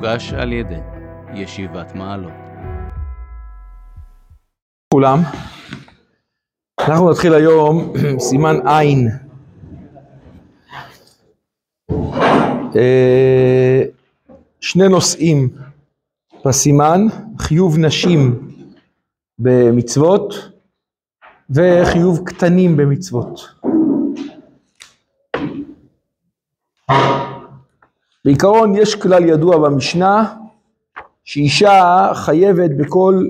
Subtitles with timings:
[0.00, 0.80] מוגש על ידי
[1.34, 2.32] ישיבת מעלות.
[4.94, 5.18] כולם.
[6.80, 7.92] אנחנו נתחיל היום
[8.28, 9.08] סימן עין.
[12.76, 13.82] אה,
[14.60, 15.48] שני נושאים
[16.44, 17.00] בסימן,
[17.38, 18.50] חיוב נשים
[19.38, 20.34] במצוות
[21.50, 23.40] וחיוב קטנים במצוות.
[28.24, 30.34] בעיקרון יש כלל ידוע במשנה
[31.24, 33.24] שאישה חייבת בכל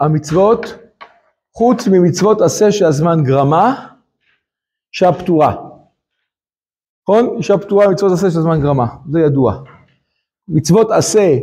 [0.00, 0.74] המצוות
[1.54, 3.86] חוץ ממצוות עשה שהזמן גרמה,
[4.92, 5.56] אישה פטורה.
[7.02, 7.36] נכון?
[7.36, 9.62] אישה פטורה מצוות עשה שהזמן גרמה, זה ידוע.
[10.48, 11.38] מצוות עשה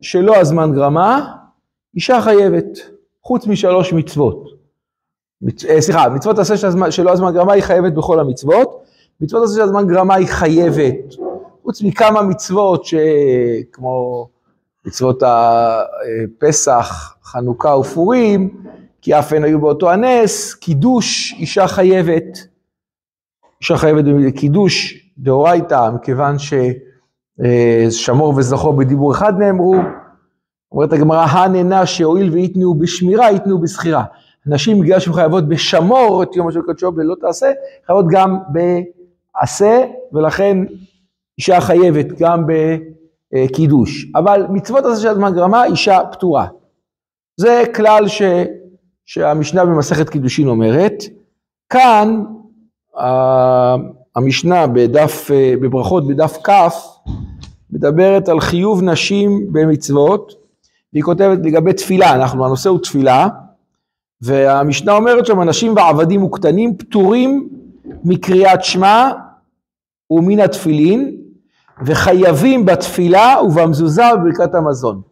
[0.00, 1.34] שלא הזמן גרמה,
[1.94, 2.78] אישה חייבת,
[3.22, 4.44] חוץ משלוש מצוות.
[5.42, 5.64] מצ...
[5.64, 8.82] אה, סליחה, מצוות עשה שלא הזמן גרמה היא חייבת בכל המצוות,
[9.20, 11.14] מצוות עשה שהזמן גרמה היא חייבת,
[11.66, 14.28] חוץ מכמה מצוות שכמו
[14.86, 18.62] מצוות הפסח, חנוכה ופורים,
[19.02, 22.38] כי אף הן היו באותו הנס, קידוש אישה חייבת,
[23.60, 24.04] אישה חייבת
[24.36, 26.36] קידוש דאורייתא, מכיוון
[27.88, 29.76] ששמור וזכור בדיבור אחד נאמרו,
[30.72, 34.04] אומרת הגמרא, הננה שהואיל ויתנו בשמירה, יתנו בשכירה.
[34.46, 37.52] נשים בגלל שהן חייבות בשמור את יום השם קדשו ולא תעשה,
[37.86, 40.58] חייבות גם בעשה, ולכן
[41.38, 42.44] אישה חייבת גם
[43.32, 44.06] בקידוש.
[44.14, 46.46] אבל מצוות עשה של הזמן גרמה, אישה פטורה.
[47.36, 48.22] זה כלל ש...
[49.06, 51.04] שהמשנה במסכת קידושין אומרת.
[51.70, 52.24] כאן
[54.16, 55.30] המשנה בדף,
[55.62, 56.50] בברכות בדף כ'
[57.70, 60.32] מדברת על חיוב נשים במצוות,
[60.92, 63.28] והיא כותבת לגבי תפילה, אנחנו, הנושא הוא תפילה,
[64.20, 67.48] והמשנה אומרת שם אנשים ועבדים וקטנים פטורים
[68.04, 69.10] מקריאת שמע
[70.10, 71.15] ומן התפילין,
[71.84, 75.02] וחייבים בתפילה ובמזוזה ובברכת המזון.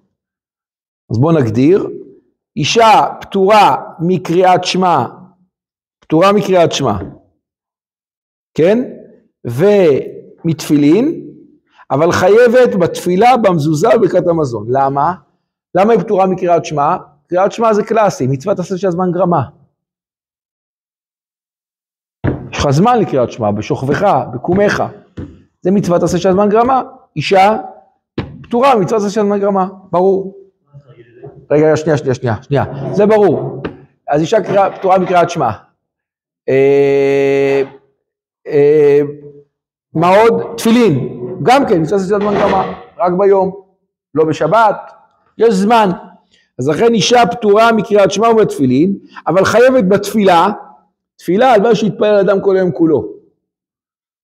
[1.10, 1.88] אז בואו נגדיר,
[2.56, 5.06] אישה פטורה מקריאת שמע,
[6.00, 6.98] פטורה מקריאת שמע,
[8.54, 8.78] כן?
[9.44, 11.30] ומתפילין,
[11.90, 14.66] אבל חייבת בתפילה, במזוזה ובברכת המזון.
[14.70, 15.14] למה?
[15.74, 16.96] למה היא פטורה מקריאת שמע?
[17.28, 19.42] קריאת שמע זה קלאסי, מצוות עשה של הזמן גרמה.
[22.52, 24.82] יש לך זמן לקריאת שמע, בשוכבך, בקומך.
[25.64, 26.82] זה מצוות עשה של הזמן גרמה.
[27.16, 27.56] אישה
[28.42, 30.34] פטורה מצוות עשה של הזמן גרמה, ברור.
[31.50, 33.62] רגע, שנייה, שנייה, שנייה, שנייה, זה ברור.
[34.08, 34.36] אז אישה
[34.74, 35.50] פטורה מקריאת שמע.
[36.48, 37.62] אה,
[38.46, 39.00] אה,
[39.94, 40.42] מה עוד?
[40.56, 43.52] תפילין, גם כן, מצוות עשה של הזמן גרמה, רק ביום,
[44.14, 44.92] לא בשבת,
[45.38, 45.90] יש זמן.
[46.58, 50.48] אז לכן אישה פטורה מקריאת שמע ובתפילין, אבל חייבת בתפילה,
[51.16, 53.13] תפילה הלוואי שיתפלל אדם כל היום כולו.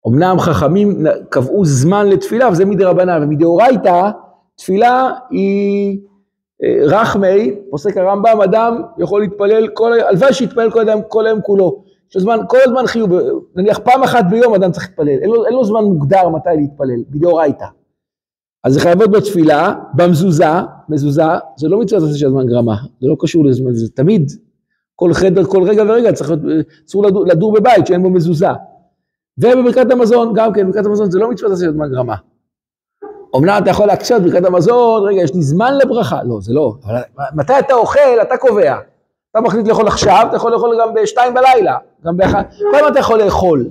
[0.07, 4.11] אמנם חכמים קבעו זמן לתפילה, וזה מדי רבנן, ומדאורייתא,
[4.57, 5.99] תפילה היא
[6.65, 9.69] אה, רחמי, פוסק הרמב"ם, אדם יכול להתפלל,
[10.09, 11.85] הלוואי שיתפלל כל אדם כל היום כולו.
[12.11, 13.11] יש זמן, כל הזמן חיוב,
[13.57, 17.03] נניח פעם אחת ביום אדם צריך להתפלל, אין לו, אין לו זמן מוגדר מתי להתפלל,
[17.11, 17.67] מדאורייתא.
[18.65, 20.45] אז זה חייבות בתפילה, במזוזה,
[20.89, 21.23] מזוזה,
[21.57, 24.33] זה לא מצוות עשה של הזמן גרמה, זה לא קשור לזמן, זה תמיד,
[24.97, 28.49] כל חדר, כל רגע ורגע צריך להיות, אסור לדור, לדור בבית שאין בו מזוזה.
[29.39, 32.15] ובברכת המזון, גם כן, ברכת המזון זה לא מצוות עשה של הזמן גרמה.
[33.37, 36.75] אמנם אתה יכול להקשות ברכת המזון, רגע, יש לי זמן לברכה, לא, זה לא.
[36.85, 37.03] אבל
[37.35, 38.79] מתי אתה אוכל, אתה קובע.
[39.31, 42.99] אתה מחליט לאכול עכשיו, אתה יכול לאכול גם בשתיים בלילה, גם באחד, כל הזמן אתה
[42.99, 43.71] יכול לאכול.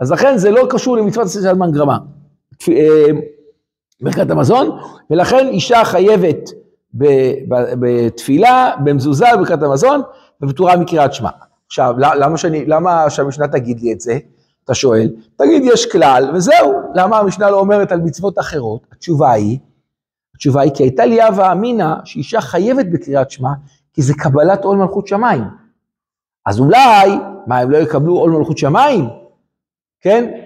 [0.00, 1.98] אז לכן זה לא קשור למצוות עשה של הזמן גרמה.
[4.02, 4.78] ברכת המזון,
[5.10, 6.50] ולכן אישה חייבת
[7.80, 10.00] בתפילה, במזוזה, בברכת המזון,
[10.40, 11.30] ובתורה מקריאת שמע.
[11.66, 14.18] עכשיו, למה, שאני, למה שהמשנה תגיד לי את זה?
[14.66, 16.72] אתה שואל, תגיד יש כלל, וזהו.
[16.94, 18.86] למה המשנה לא אומרת על מצוות אחרות?
[18.92, 19.58] התשובה היא,
[20.34, 23.50] התשובה היא כי הייתה לי הווה אמינא שאישה חייבת בקריאת שמע,
[23.92, 25.44] כי זה קבלת עול מלכות שמיים.
[26.46, 27.10] אז אולי,
[27.46, 29.08] מה, הם לא יקבלו עול מלכות שמיים?
[30.00, 30.40] כן?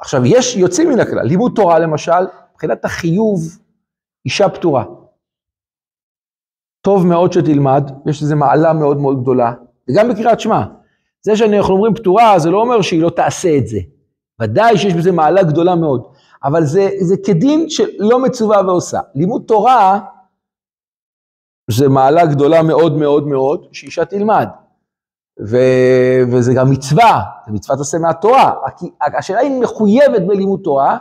[0.00, 1.26] עכשיו, יש יוצאים מן הכלל.
[1.26, 2.22] לימוד תורה למשל,
[2.52, 3.40] מבחינת החיוב,
[4.24, 4.84] אישה פטורה.
[6.80, 9.52] טוב מאוד שתלמד, יש לזה מעלה מאוד מאוד גדולה,
[9.90, 10.79] וגם בקריאת שמע.
[11.22, 13.78] זה שאנחנו אומרים פטורה, זה לא אומר שהיא לא תעשה את זה.
[14.40, 16.02] ודאי שיש בזה מעלה גדולה מאוד,
[16.44, 19.00] אבל זה, זה כדין שלא מצווה ועושה.
[19.14, 20.00] לימוד תורה
[21.70, 24.48] זה מעלה גדולה מאוד מאוד מאוד, שאישה תלמד.
[25.46, 25.56] ו,
[26.32, 28.52] וזה גם מצווה, זה מצוות עשה מהתורה.
[29.18, 30.98] השאלה היא מחויבת בלימוד תורה,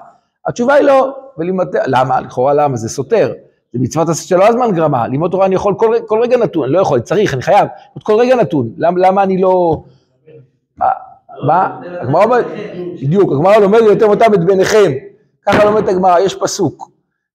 [0.47, 1.15] התשובה היא לא.
[1.37, 2.21] ולימוד, למה?
[2.21, 2.77] לכאורה למה?
[2.77, 3.33] זה סותר.
[3.73, 5.07] זה מצוות עשה שלא הזמן גרמה.
[5.07, 7.67] לימוד תורה אני יכול כל, כל רגע נתון, אני לא יכול, צריך, אני חייב,
[8.03, 8.73] כל רגע נתון.
[8.77, 9.83] למה, למה אני לא...
[11.47, 11.79] מה?
[12.01, 12.45] הגמרא אומרת,
[13.01, 14.91] בדיוק, הגמרא לומדת יותר אותם את ביניכם.
[15.47, 16.89] ככה לומדת הגמרא, יש פסוק.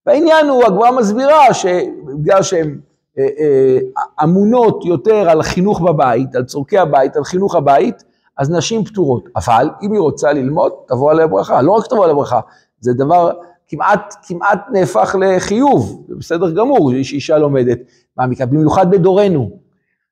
[0.06, 2.79] והעניין הוא, הגמרא מסבירה שבגלל שהן
[3.19, 3.79] אה, אה,
[4.23, 8.05] אמונות יותר על חינוך בבית, על צורכי הבית, על חינוך הבית,
[8.38, 9.29] אז נשים פטורות.
[9.37, 11.62] אבל אם היא רוצה ללמוד, תבוא עליה ברכה.
[11.62, 12.41] לא רק תבוא עליה ברכה,
[12.81, 13.32] זה דבר
[13.69, 17.79] כמעט, כמעט נהפך לחיוב, זה בסדר גמור שאישה לומדת
[18.17, 19.50] מעמיקה, במיוחד בדורנו.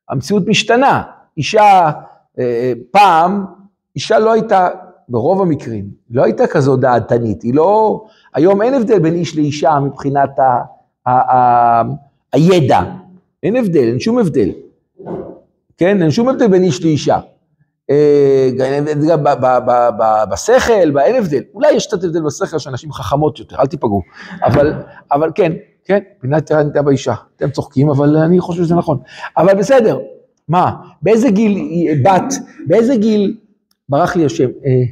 [0.08, 1.02] המציאות משתנה.
[1.37, 1.90] אישה,
[2.90, 3.44] פעם,
[3.96, 4.69] אישה לא הייתה,
[5.08, 7.43] ברוב המקרים, לא הייתה כזו דעתנית.
[7.43, 10.62] היא לא, היום אין הבדל בין איש לאישה מבחינת ה,
[11.06, 11.82] ה, ה,
[12.32, 12.81] הידע.
[13.43, 14.50] אין הבדל, אין שום הבדל.
[15.76, 17.19] כן, אין שום הבדל בין איש לאישה.
[17.90, 18.50] אה,
[20.31, 21.43] בשכל, אין הבדל.
[21.55, 24.02] אולי יש קצת הבדל בשכל שאנשים חכמות יותר, אל תיפגעו.
[24.44, 24.73] אבל,
[25.12, 25.52] אבל כן,
[25.84, 27.14] כן, פינת נטעה באישה.
[27.37, 28.99] אתם צוחקים, אבל אני חושב שזה נכון.
[29.37, 29.99] אבל בסדר,
[30.49, 30.73] מה,
[31.03, 31.59] באיזה גיל
[32.05, 32.35] בת,
[32.67, 33.37] באיזה גיל,
[33.89, 34.83] ברח לי השם, אה,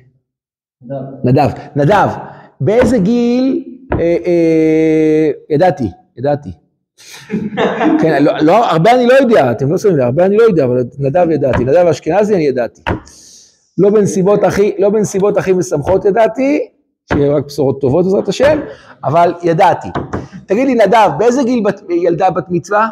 [1.25, 2.09] נדב, נדב,
[2.61, 3.65] באיזה גיל,
[4.01, 6.51] אה, ידעתי, ידעתי.
[8.03, 10.65] כן, לא, לא, הרבה אני לא יודע, אתם לא שמים לב, הרבה אני לא יודע,
[10.65, 12.83] אבל נדב ידעתי, נדב אשכנזי אני ידעתי.
[13.79, 16.69] לא בנסיבות הכי, לא בנסיבות הכי משמחות ידעתי,
[17.13, 18.61] שיהיה רק בשורות טובות בעזרת השם,
[19.05, 19.89] אבל ידעתי.
[20.47, 22.89] תגיד לי, נדב, באיזה גיל בת, ילדה בת מצווה?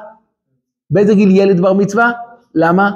[0.90, 2.10] באיזה גיל ילד בר מצווה?
[2.54, 2.90] למה?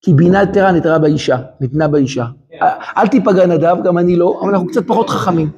[0.00, 2.24] כי בינה יתרה נתרה באישה, ניתנה באישה.
[2.96, 5.50] אל תיפגע נדב, גם אני לא, אבל אנחנו קצת פחות חכמים.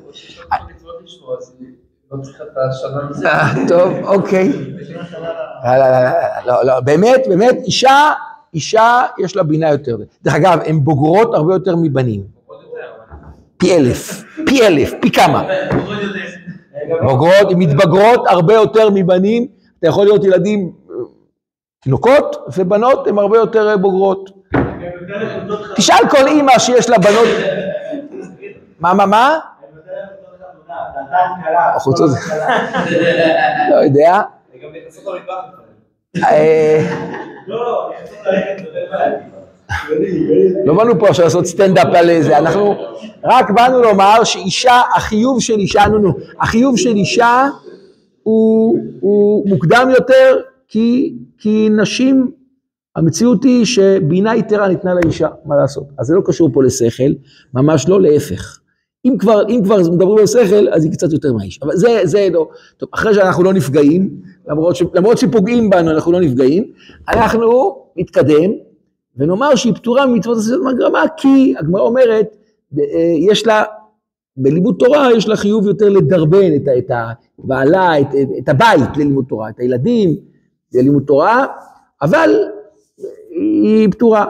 [3.68, 4.52] טוב, אוקיי.
[6.46, 8.12] לא, לא, באמת, באמת, אישה,
[8.54, 9.96] אישה יש לה בינה יותר.
[10.22, 12.22] דרך אגב, הן בוגרות הרבה יותר מבנים.
[13.56, 15.48] פי אלף, פי אלף, פי כמה.
[17.02, 19.46] בוגרות, מתבגרות הרבה יותר מבנים.
[19.78, 20.72] אתה יכול להיות ילדים,
[21.82, 24.30] תינוקות, ובנות הן הרבה יותר בוגרות.
[25.76, 27.28] תשאל כל אימא שיש לה בנות...
[28.80, 29.38] מה, מה, מה?
[33.70, 34.20] לא יודע.
[36.24, 36.86] אה,
[40.64, 42.74] לא באנו פה עכשיו לעשות סטנדאפ על זה, אנחנו
[43.24, 47.48] רק באנו לומר שאישה, החיוב של אישה, נו נו, החיוב של אישה
[48.22, 50.40] הוא מוקדם יותר
[50.70, 52.30] כי, כי נשים,
[52.96, 55.84] המציאות היא שבינה יתרה ניתנה לאישה, מה לעשות?
[55.98, 57.10] אז זה לא קשור פה לשכל,
[57.54, 58.60] ממש לא, להפך.
[59.04, 61.58] אם כבר, אם כבר מדברים על שכל, אז היא קצת יותר מהאיש.
[61.62, 64.10] אבל זה, זה לא, טוב, אחרי שאנחנו לא נפגעים,
[64.48, 66.64] למרות, ש, למרות שפוגעים בנו, אנחנו לא נפגעים,
[67.08, 68.50] אנחנו נתקדם
[69.16, 72.36] ונאמר שהיא פטורה ממצוות עשיות מהגרמה, כי הגמרא אומרת,
[72.78, 72.84] אה,
[73.30, 73.62] יש לה,
[74.36, 76.90] בלימוד תורה יש לה חיוב יותר לדרבן את, את
[77.38, 80.16] הבעלה, את, את, את הבית ללימוד תורה, את הילדים
[80.74, 81.46] ללימוד תורה,
[82.02, 82.30] אבל
[83.30, 84.26] היא פטורה.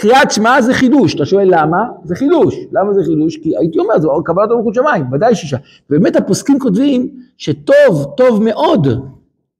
[0.00, 1.78] קריאת שמע זה חידוש, אתה שואל למה?
[2.04, 2.56] זה חידוש.
[2.72, 3.36] למה זה חידוש?
[3.36, 5.56] כי הייתי אומר, זה קבלת מלכות שמיים, ודאי שישה.
[5.90, 8.86] ובאמת הפוסקים כותבים שטוב, טוב מאוד,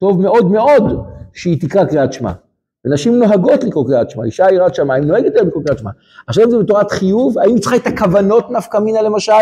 [0.01, 1.05] טוב מאוד מאוד,
[1.35, 2.33] שהיא תקרא קריאת שמע.
[2.85, 5.91] ונשים נוהגות לקרוא קריאת שמע, אישה יראת שמיים נוהגת לקרוא קריאת שמע.
[6.27, 9.33] עכשיו אם זה בתורת חיוב, האם היא צריכה את הכוונות נפקא מינה למשל?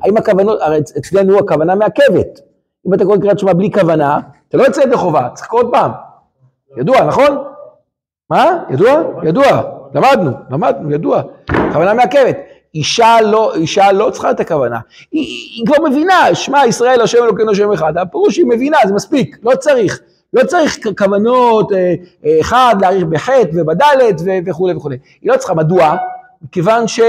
[0.00, 2.40] האם הכוונות, הרי אצלנו הכוונה מעכבת.
[2.86, 5.70] אם אתה קורא קריאת שמע בלי כוונה, אתה לא יוצא ידי חובה, צריך לקרוא עוד
[5.72, 5.90] פעם.
[6.76, 7.44] ידוע, נכון?
[8.30, 8.64] מה?
[8.70, 9.02] ידוע?
[9.22, 9.62] ידוע.
[9.94, 11.22] למדנו, למדנו, ידוע,
[11.72, 12.36] כוונה מעכבת.
[12.74, 14.78] אישה לא, אישה לא צריכה את הכוונה.
[15.12, 19.36] היא, היא כבר מבינה, שמע ישראל השם אלוקינו השם אחד, הפירוש היא מבינה, זה מספיק,
[19.42, 20.00] לא צריך.
[20.32, 21.94] לא צריך כוונות, אה,
[22.24, 24.98] אה, אחד, להאריך בחטא ובדלת וכולי וכולי.
[25.22, 25.96] היא לא צריכה, מדוע?
[26.42, 27.06] מכיוון שהיא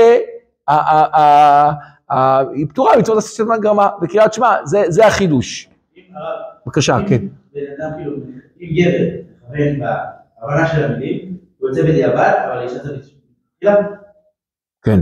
[2.70, 5.70] פטורה מצוות עשית גרמה, בקריאת שמע, זה, זה החידוש.
[6.66, 7.26] בבקשה, כן.
[7.54, 8.16] בן אדם כאילו,
[8.62, 9.06] אם גבר
[9.48, 13.10] מכוון בהבנה של המילים, הוא יוצא בדיעבד, אבל אישה צריך...
[13.62, 15.02] כן.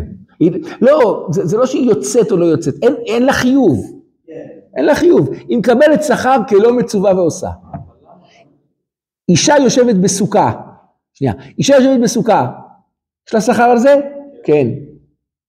[0.82, 4.02] לא, זה, זה לא שהיא יוצאת או לא יוצאת, אין, אין לה חיוב.
[4.28, 4.48] כן.
[4.78, 5.30] אין לה חיוב.
[5.48, 7.50] היא מקבלת שכר כלא מצווה ועושה.
[9.30, 10.52] אישה יושבת בסוכה,
[11.14, 12.52] שנייה, אישה יושבת בסוכה,
[13.28, 13.96] יש לה שכר על זה?
[14.44, 14.68] כן.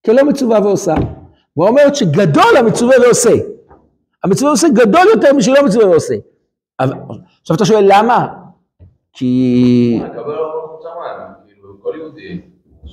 [0.06, 0.94] כלא מצווה ועושה.
[1.54, 3.34] הוא אומרת שגדול המצווה ועושה.
[4.24, 6.14] המצווה ועושה גדול יותר משלא מצווה ועושה.
[7.40, 8.28] עכשיו אתה שואל למה?
[9.12, 10.00] כי...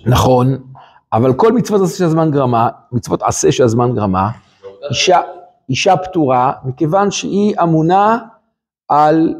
[0.05, 0.47] נכון,
[1.13, 4.29] אבל כל מצוות עשה שהזמן גרמה, מצוות עשה שהזמן גרמה,
[5.69, 8.19] אישה, פטורה, מכיוון שהיא אמונה
[8.89, 9.35] על,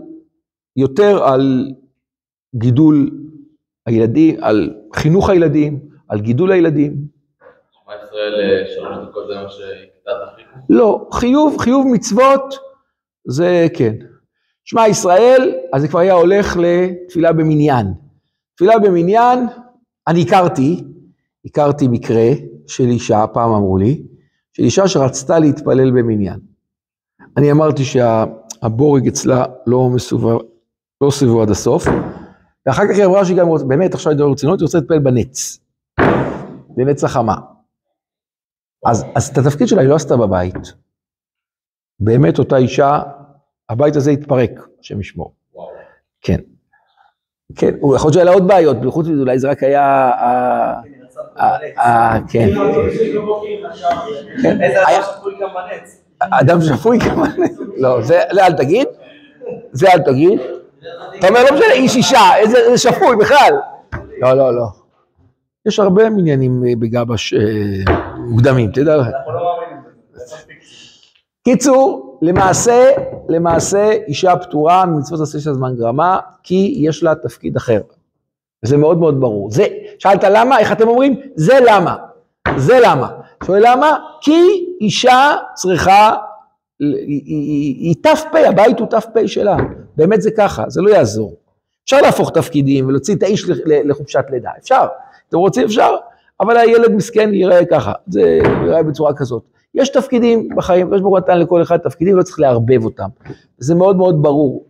[0.75, 1.72] יותר על
[2.56, 3.10] גידול
[3.86, 6.96] הילדים, על חינוך הילדים, על גידול הילדים.
[7.72, 9.97] שמע ישראל אה, שלוש דקות זה מה החיוך?
[10.70, 12.56] לא, חיוב, חיוב מצוות
[13.28, 13.94] זה כן.
[14.66, 17.94] שמע ישראל, אז זה כבר היה הולך לתפילה במניין.
[18.56, 19.48] תפילה במניין,
[20.08, 20.84] אני הכרתי,
[21.46, 22.30] הכרתי מקרה
[22.68, 24.04] של אישה, פעם אמרו לי,
[24.54, 26.40] של אישה שרצתה להתפלל במניין.
[27.38, 30.38] אני אמרתי שהבורג אצלה לא מסובב,
[31.02, 31.88] לא סביבו עד הסוף,
[32.66, 35.60] ואחר כך היא אמרה שהיא גם רוצה, באמת עכשיו היא רצינות, היא רוצה לטפל בנץ,
[36.78, 37.36] בנץ החמה.
[38.86, 40.55] אז, אז את התפקיד שלה היא לא עשתה בבית.
[42.00, 43.00] באמת אותה אישה,
[43.69, 45.34] הבית הזה התפרק, השם ישמור.
[46.22, 46.39] כן.
[47.55, 50.12] כן, יכול להיות שהיה לה עוד בעיות, וחוץ מזה אולי זה רק היה...
[52.29, 52.50] כן.
[56.19, 57.60] אדם שפוי גם בנץ.
[57.77, 58.88] לא, זה אל תגיד,
[59.72, 60.39] זה אל תגיד.
[61.19, 63.53] אתה אומר, לא משנה, איש אישה, איזה שפוי בכלל.
[64.22, 64.65] לא, לא, לא.
[65.67, 67.39] יש הרבה מניינים אה, בגבש אה,
[68.17, 69.07] מוקדמים, תדע לך.
[71.43, 72.89] קיצור, למעשה,
[73.29, 77.81] למעשה אישה פטורה ממצוות עשה של זמן גרמה, כי יש לה תפקיד אחר.
[78.65, 79.51] וזה מאוד מאוד ברור.
[79.51, 79.65] זה,
[80.00, 80.59] שאלת למה?
[80.59, 81.15] איך אתם אומרים?
[81.36, 81.95] זה למה.
[82.57, 83.09] זה למה.
[83.45, 83.97] שואל למה?
[84.21, 84.41] כי
[84.81, 86.15] אישה צריכה,
[86.79, 89.57] היא- ת"פ, הבית הוא ת"פ שלה.
[89.97, 91.36] באמת זה ככה, זה לא יעזור.
[91.86, 94.88] אפשר להפוך תפקידים ולהוציא את האיש לחופשת לידה, אפשר.
[95.29, 95.65] אתם רוצים?
[95.65, 95.91] אפשר.
[96.39, 98.22] אבל הילד מסכן ייראה ככה, זה
[98.63, 99.43] ייראה בצורה כזאת.
[99.75, 103.07] יש תפקידים בחיים, הקדוש ברוך הוא נתן לכל אחד תפקידים, לא צריך לערבב אותם.
[103.57, 104.65] זה מאוד מאוד ברור.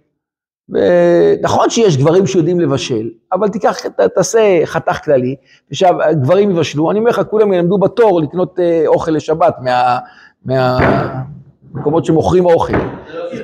[0.70, 5.36] ונכון שיש גברים שיודעים לבשל, אבל תיקח, ת- תעשה חתך כללי,
[5.72, 9.98] עכשיו גברים יבשלו, אני אומר לך, כולם ילמדו בתור לקנות אה, אוכל לשבת מה-
[10.46, 12.74] מהמקומות שמוכרים אוכל.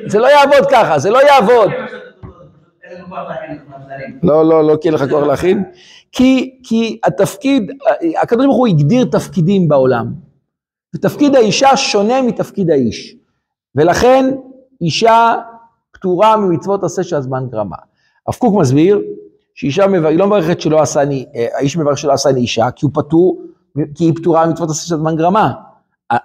[0.07, 1.71] זה לא יעבוד ככה, זה לא יעבוד.
[4.23, 5.63] לא, לא, לא כי אין לך כוח להכין.
[6.13, 7.71] כי, כי התפקיד,
[8.21, 10.13] הקדוש ברוך הוא הגדיר תפקידים בעולם.
[10.95, 13.15] ותפקיד האישה שונה מתפקיד האיש.
[13.75, 14.35] ולכן
[14.81, 15.35] אישה
[15.91, 17.75] פטורה ממצוות עשה של הזמן גרמה.
[18.27, 19.01] הרב קוק מסביר
[19.55, 22.91] שאישה, מבר- היא לא מברכת שלא עשני, אה, האיש מברך שלא עשני אישה, כי הוא
[22.93, 23.41] פטור,
[23.95, 25.53] כי היא פטורה ממצוות עשה של הזמן גרמה.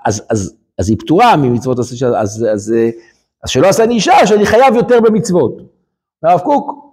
[0.04, 2.90] אז, אז, אז היא פטורה ממצוות עשה של, אז, אז, אה,
[3.44, 5.56] אז שלא עשני אישה, שאני חייב יותר במצוות.
[6.22, 6.87] והרב קוק,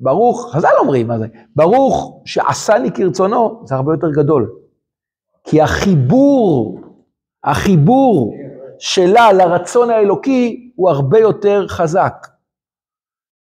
[0.00, 1.26] ברוך, חז"ל אומרים מה זה,
[1.56, 4.50] ברוך שעשני כרצונו, זה הרבה יותר גדול.
[5.44, 6.80] כי החיבור,
[7.44, 8.34] החיבור
[8.78, 12.26] שלה לרצון האלוקי הוא הרבה יותר חזק.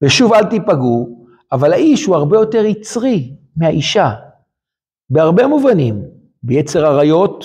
[0.02, 4.10] ושוב, אל תיפגעו, אבל האיש הוא הרבה יותר יצרי מהאישה.
[5.10, 6.02] בהרבה מובנים.
[6.42, 7.44] ביצר עריות,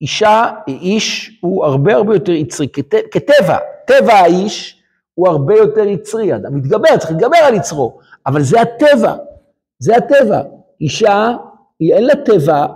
[0.00, 3.56] אישה, איש הוא הרבה הרבה יותר יצרי, כט, כטבע.
[3.86, 4.82] טבע האיש
[5.14, 9.14] הוא הרבה יותר יצרי, אדם מתגבר, צריך להתגבר על יצרו, אבל זה הטבע,
[9.78, 10.42] זה הטבע.
[10.80, 11.32] אישה,
[11.80, 12.66] היא אין לה טבע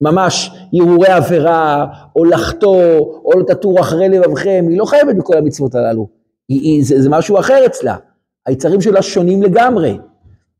[0.00, 5.74] ממש הרהורי עבירה, או לחטוא, או לא תטור אחרי לבבכם, היא לא חייבת בכל המצוות
[5.74, 6.08] הללו.
[6.48, 7.96] היא, היא, זה, זה משהו אחר אצלה.
[8.46, 9.92] היצרים שלה שונים לגמרי.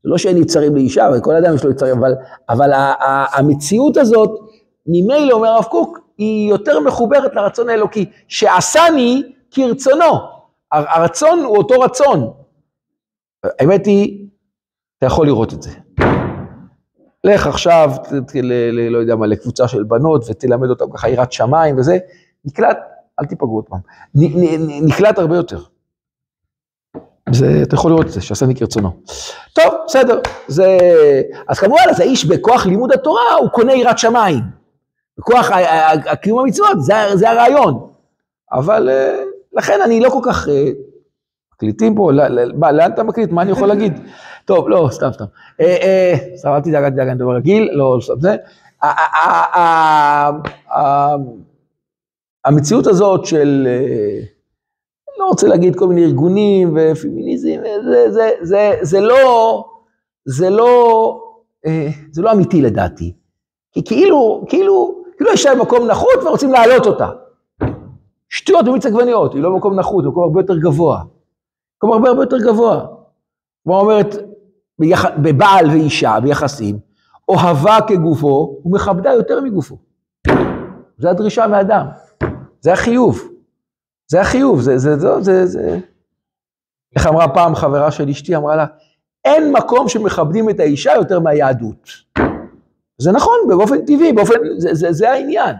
[0.03, 2.15] זה לא שאין יצרים לאישה, וכל אדם יש לו יצרים, אבל,
[2.49, 4.39] אבל ה, ה, המציאות הזאת,
[4.87, 10.13] ממילא, אומר הרב קוק, היא יותר מחוברת לרצון האלוקי, שעשני כרצונו.
[10.71, 12.31] הר- הרצון הוא אותו רצון.
[13.43, 14.27] האמת היא,
[14.97, 15.71] אתה יכול לראות את זה.
[17.23, 17.91] לך עכשיו,
[18.27, 18.35] ת-
[18.89, 21.97] לא יודע מה, לקבוצה של בנות ותלמד אותם ככה יראת שמיים וזה,
[22.45, 22.77] נקלט,
[23.19, 23.79] אל תיפגעו עוד פעם,
[24.85, 25.59] נקלט הרבה יותר.
[27.31, 28.89] זה, אתה יכול לראות את זה, שעשני כרצונו.
[29.53, 30.77] טוב, בסדר, זה...
[31.47, 34.43] אז כמובן, אז האיש בכוח לימוד התורה, הוא קונה יראת שמיים.
[35.17, 35.49] בכוח
[36.21, 37.89] קיום המצוות, זה, זה הרעיון.
[38.51, 40.47] אבל אה, לכן אני לא כל כך...
[41.59, 43.31] מקליטים פה, לא- לא- מה, לאן אתה מקליט?
[43.31, 43.93] מה אני יכול להגיד?
[44.45, 45.25] טוב, לא, סתם, סתם.
[45.61, 48.35] אה, אה, סתם, אל תדאג, אל תדאג, אני מדבר רגיל, לא, סתם, זה.
[52.45, 54.19] המציאות הזאת של, אה,
[55.19, 57.61] לא רוצה להגיד כל מיני ארגונים ופמיניזם,
[58.81, 59.65] זה, לא,
[60.25, 61.21] זה לא,
[62.11, 63.13] זה לא אמיתי לדעתי.
[63.71, 67.09] כי כאילו, כאילו, כאילו יש להם מקום נחות ורוצים להעלות אותה.
[68.29, 71.01] שטויות במיץ עגבניות, היא לא במקום נחות, היא במקום הרבה יותר גבוה.
[71.79, 72.85] מקום הרבה הרבה יותר גבוה.
[73.63, 74.15] כמו אומרת,
[74.79, 75.05] ביח...
[75.21, 76.79] בבעל ואישה, ביחסים,
[77.29, 79.77] אוהבה כגופו ומכבדה יותר מגופו.
[80.97, 81.85] זה הדרישה מאדם,
[82.61, 83.29] זה החיוב.
[84.07, 85.79] זה החיוב, זה, זה, זה, זה, זה...
[86.95, 88.65] איך אמרה פעם חברה של אשתי, אמרה לה,
[89.25, 91.89] אין מקום שמכבדים את האישה יותר מהיהדות.
[92.97, 95.55] זה נכון, באופן טבעי, באופן, זה, זה, זה העניין.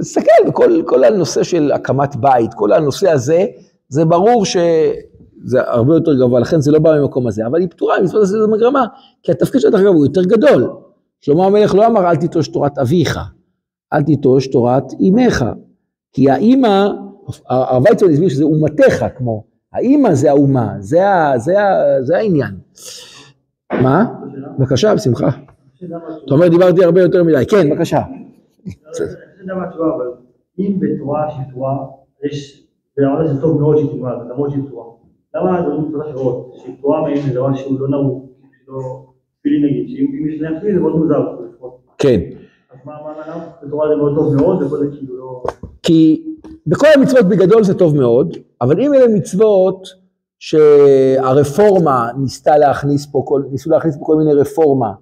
[0.00, 3.44] תסתכל בכל כל הנושא של הקמת בית, כל הנושא הזה,
[3.88, 4.44] זה ברור
[5.44, 8.36] שזה הרבה יותר גבוה, לכן זה לא בא ממקום הזה, אבל היא פתורה ממצוות עשה
[8.38, 8.84] את המגרמה,
[9.22, 10.70] כי התפקיד שלה, דרך אגב, הוא יותר גדול.
[11.20, 13.18] שלמה המלך לא אמר, אל תיטוש תורת אביך,
[13.92, 15.44] אל תיטוש תורת אמך,
[16.12, 16.88] כי האימא,
[17.48, 22.54] הרב ויצמן הסביר שזה אומתך, כמו, האימא זה האומה, זה, ה, זה, ה, זה העניין.
[23.72, 24.04] מה?
[24.58, 25.28] בבקשה, בשמחה.
[26.24, 27.44] אתה אומר, דיברתי הרבה יותר מדי.
[27.50, 28.02] כן, בבקשה.
[30.58, 31.86] אם בתורה שהיא תורה,
[32.24, 32.66] יש
[33.26, 34.84] שזה טוב מאוד שהיא תלמד, למרות שהיא פטורה.
[35.34, 38.26] למה הדברים מצוות אחרות, שהיא פטורה מהן זה דבר שהוא לא נהוג,
[38.64, 39.06] שלא,
[39.40, 41.36] תפילין נגיד, שאם יש להם תפילין זה מאוד מוזר.
[41.98, 42.20] כן.
[42.72, 43.46] אז מה, מה, מה, למה?
[43.62, 45.42] בתורה זה מאוד טוב מאוד, וכל זה כאילו לא...
[45.82, 46.24] כי
[46.66, 49.88] בכל המצוות בגדול זה טוב מאוד, אבל אם אלה מצוות
[50.38, 54.92] שהרפורמה ניסתה להכניס פה, כל, ניסו להכניס פה כל מיני רפורמה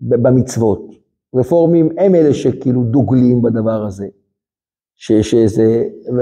[0.00, 0.90] במצוות.
[1.34, 4.06] רפורמים הם אלה שכאילו דוגלים בדבר הזה.
[4.96, 5.84] ש, שזה,
[6.16, 6.20] ו,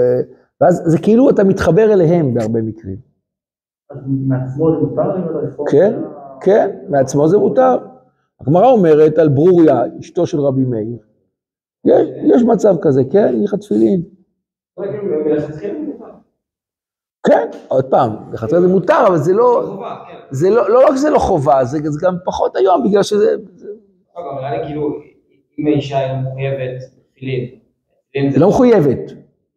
[0.60, 3.13] ואז זה כאילו אתה מתחבר אליהם בהרבה מקרים.
[4.28, 5.02] מעצמו זה מותר?
[5.70, 5.94] כן,
[6.40, 7.76] כן, מעצמו זה מותר.
[8.40, 10.98] הגמרא אומרת על ברוריה, אשתו של רבי מאיר,
[11.84, 14.02] יש, יש מצב כזה, כן, הניחה תפילין.
[15.50, 15.68] זה.
[17.26, 20.16] כן, עוד פעם, לחצר זה מותר, אבל זה לא, חובה, כן.
[20.30, 23.68] זה לא, לא רק שזה לא חובה, זה, זה גם פחות היום, בגלל שזה, זה
[24.16, 24.88] לא, גם נראה לי כאילו,
[25.58, 26.82] אם האישה היא מחויבת
[27.14, 27.58] תפילין,
[28.08, 29.12] תפילין זה לא מחויבת,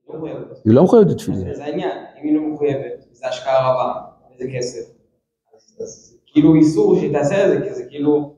[0.09, 0.61] לא מחויבת.
[0.65, 1.53] היא לא מחויבת לתפילין.
[1.53, 3.93] זה העניין, אם היא לא מחויבת, זה השקעה רבה,
[4.37, 4.91] וזה כסף,
[5.55, 8.35] אז- אז כאילו איסור שהיא תעשה את זה, כי זה כאילו,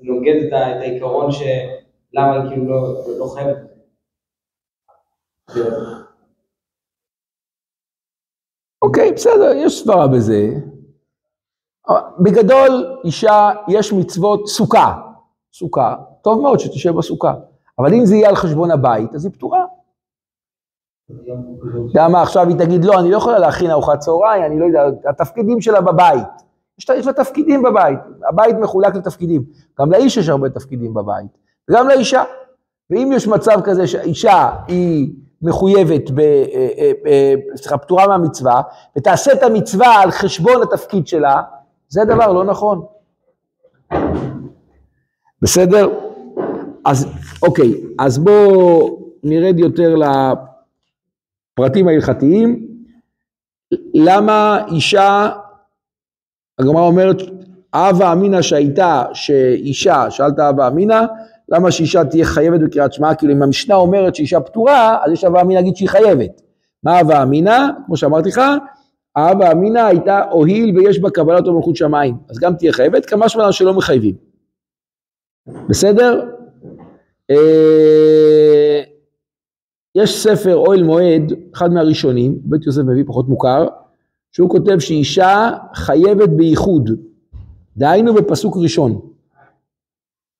[0.00, 3.56] נוגד את את העיקרון שלמה היא כאילו לא לא חייבת.
[8.82, 10.46] אוקיי, בסדר, יש סברה בזה.
[12.24, 15.00] בגדול, אישה, יש מצוות סוכה,
[15.52, 17.34] סוכה, טוב מאוד שתשב בסוכה,
[17.78, 19.64] אבל אם זה יהיה על חשבון הבית, אז היא פטורה.
[21.86, 24.82] יודע מה, עכשיו היא תגיד, לא, אני לא יכולה להכין ארוחת צהריים, אני לא יודע,
[25.08, 26.26] התפקידים שלה בבית.
[26.78, 27.98] יש לה, לה תפקידים בבית,
[28.28, 29.42] הבית מחולק לתפקידים.
[29.80, 31.38] גם לאיש יש הרבה תפקידים בבית,
[31.70, 32.22] וגם לאישה.
[32.90, 35.12] ואם יש מצב כזה שהאישה היא
[35.42, 36.44] מחויבת, אה,
[36.78, 38.62] אה, אה, סליחה, פטורה מהמצווה,
[38.98, 41.42] ותעשה את המצווה על חשבון התפקיד שלה,
[41.88, 42.82] זה דבר לא נכון.
[45.42, 45.88] בסדר?
[46.84, 47.06] אז
[47.42, 49.94] אוקיי, אז בואו נרד יותר
[51.52, 52.66] לפרטים ההלכתיים.
[53.94, 55.30] למה אישה,
[56.58, 57.16] הגמרא אומרת,
[57.74, 61.04] אבה אמינא שהייתה, שאישה, שאלת אבה אמינא,
[61.48, 63.14] למה שאישה תהיה חייבת בקריאת שמע?
[63.14, 66.42] כאילו אם המשנה אומרת שאישה פטורה, אז יש אבה אמינא להגיד שהיא חייבת.
[66.84, 67.68] מה אבה אמינא?
[67.86, 68.40] כמו שאמרתי לך,
[69.16, 73.28] אבה אמינא הייתה הואיל ויש בה קבלת או מלכות שמיים, אז גם תהיה חייבת, כמה
[73.28, 74.14] שמונה שלא מחייבים.
[75.68, 76.28] בסדר?
[77.30, 78.82] אה,
[79.94, 83.66] יש ספר אוהל מועד, אחד מהראשונים, בית יוסף מביא פחות מוכר,
[84.32, 86.90] שהוא כותב שאישה חייבת בייחוד,
[87.76, 89.00] דהיינו בפסוק ראשון.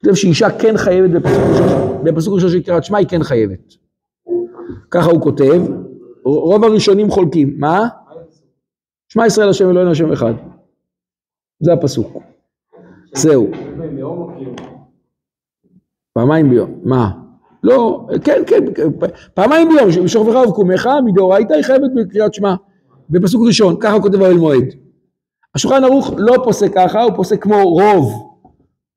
[0.03, 3.75] כותב שאישה כן חייבת בפסוק ראשון, בפסוק ראשון של קריאת שמע היא כן חייבת.
[4.91, 5.63] ככה הוא כותב,
[6.25, 7.89] רוב הראשונים חולקים, מה?
[9.09, 10.35] שמע ישראל השם אלוהינו השם אחד.
[11.61, 12.23] זה הפסוק.
[13.15, 13.51] זהו.
[16.13, 16.81] פעמיים ביום.
[16.85, 17.11] מה?
[17.63, 18.65] לא, כן, כן,
[19.35, 22.55] פעמיים ביום, בשוכבך ובקומך, מדאורייתא היא חייבת בקריאת שמע.
[23.11, 24.65] בפסוק ראשון, ככה כותב האוהל מועד.
[25.55, 28.31] השולחן ערוך לא פוסק ככה, הוא פוסק כמו רוב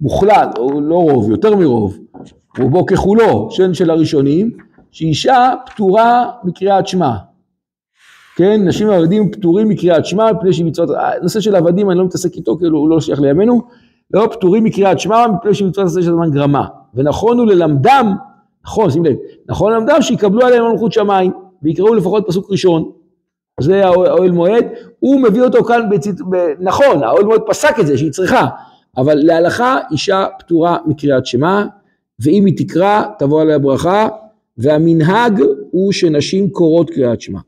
[0.02, 1.98] מוחלט, או לא רוב, יותר מרוב,
[2.60, 4.52] רובו ככולו, שן של הראשונים,
[4.92, 7.12] שאישה פטורה מקריאת שמע.
[8.36, 12.58] כן, נשים ועבדים פטורים מקריאת שמע, מפני שמצוות, הנושא של עבדים אני לא מתעסק איתו,
[12.58, 13.62] כאילו הוא לא שייך לימינו,
[14.14, 16.66] לא פטורים מקריאת שמע, מפני שמצוות עשה של זמן גרמה.
[16.94, 18.16] ונכון הוא ללמדם,
[18.66, 19.16] נכון, שים לב,
[19.50, 21.32] נכון ללמדם שיקבלו עליהם מלכות שמיים,
[21.64, 22.92] ויקראו לפחות פסוק ראשון,
[23.62, 24.66] זה האוהל מועד,
[25.00, 28.48] הוא מביא אותו כאן, בצית, ב, נכון, האוהל מועד פסק את זה שהיא צריכה,
[28.98, 31.66] אבל להלכה אישה פטורה מקריאת שמע,
[32.20, 34.08] ואם היא תקרא תבוא עליה ברכה,
[34.58, 37.40] והמנהג הוא שנשים קוראות קריאת שמע.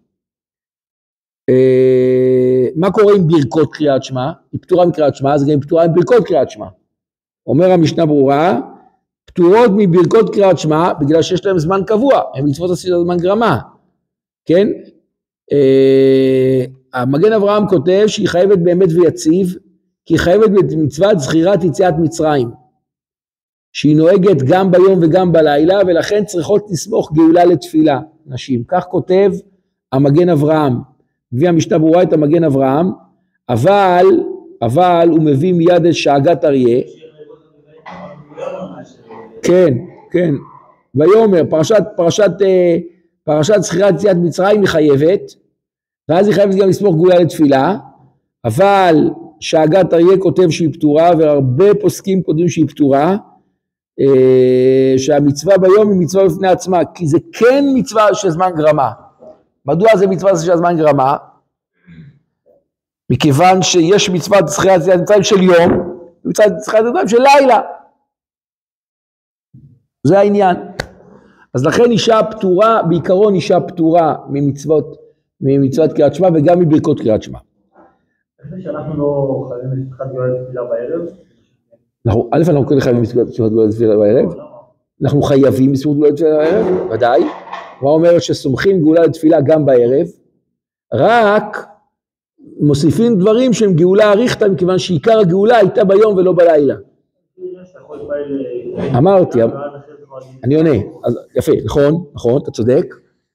[1.50, 4.32] אה, מה קורה עם ברכות קריאת שמע?
[4.52, 6.66] היא פטורה מקריאת שמע, אז גם היא פטורה עם ברכות קריאת שמע.
[7.48, 8.60] אומר המשנה ברורה,
[9.26, 13.60] פטורות מברכות קריאת שמע בגלל שיש להם זמן קבוע, הן מצוות עשית זמן גרמה,
[14.46, 14.68] כן?
[15.52, 19.56] אה, המגן אברהם כותב שהיא חייבת באמת ויציב,
[20.06, 22.50] כי היא חייבת במצוות זכירת יציאת מצרים,
[23.74, 28.64] שהיא נוהגת גם ביום וגם בלילה, ולכן צריכות לסמוך גאולה לתפילה, נשים.
[28.68, 29.32] כך כותב
[29.92, 30.74] המגן אברהם,
[31.32, 32.92] מביא המשנה ברורה את המגן אברהם,
[33.50, 34.06] אבל,
[34.62, 36.82] אבל הוא מביא מיד את שאגת אריה,
[39.46, 39.74] כן,
[40.12, 40.34] כן,
[40.96, 42.78] ויאמר, פרשת, פרשת, אה,
[43.24, 45.22] פרשת זכירת יציאת מצרים היא חייבת,
[46.10, 47.78] ואז היא חייבת גם לסמוך גאולה לתפילה,
[48.46, 53.18] אבל שאגת אריה כותב שהיא פטורה, והרבה פוסקים כותבים שהיא פטורה,
[54.00, 58.92] אה, שהמצווה ביום היא מצווה בפני עצמה, כי זה כן מצווה של זמן גרמה.
[59.66, 61.16] מדוע זה מצווה של זמן גרמה?
[63.10, 65.72] מכיוון שיש מצוות זכירת יציאת מצרים של יום,
[66.26, 67.62] ומצוות זכירת יציאת מצרים של לילה.
[70.06, 70.56] זה העניין.
[71.54, 74.98] אז לכן אישה פטורה, בעיקרון אישה פטורה ממצוות
[75.42, 77.40] ממצוות קריאת שמע וגם מברכות קריאת שמע.
[80.54, 81.10] לא גאולה.
[82.06, 84.34] אנחנו, א', אנחנו כן חייבים בסביבות גאולת תפילה בערב?
[85.04, 87.24] אנחנו חייבים בסביבות גאולת תפילה בערב, ודאי.
[87.78, 90.08] הגמרא אומרת שסומכים גאולה לתפילה גם בערב,
[90.94, 91.68] רק
[92.60, 96.76] מוסיפים דברים שהם גאולה אריכתא, מכיוון שעיקר הגאולה הייתה ביום ולא בלילה.
[97.72, 99.42] אתה יכול להתפעל, אמרתי,
[100.44, 102.86] אני עונה, אז יפה, נכון, נכון, אתה צודק.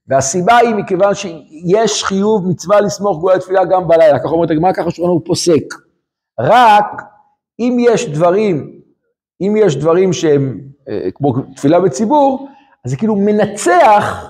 [0.09, 4.91] והסיבה היא מכיוון שיש חיוב מצווה לסמוך גאולה לתפילה גם בלילה, ככה אומרת הגמרא, ככה
[4.91, 5.75] שולחן הוא פוסק.
[6.41, 7.03] רק
[7.61, 8.81] אם יש דברים,
[9.41, 12.49] אם יש דברים שהם אה, כמו תפילה בציבור,
[12.85, 14.27] אז זה כאילו מנצח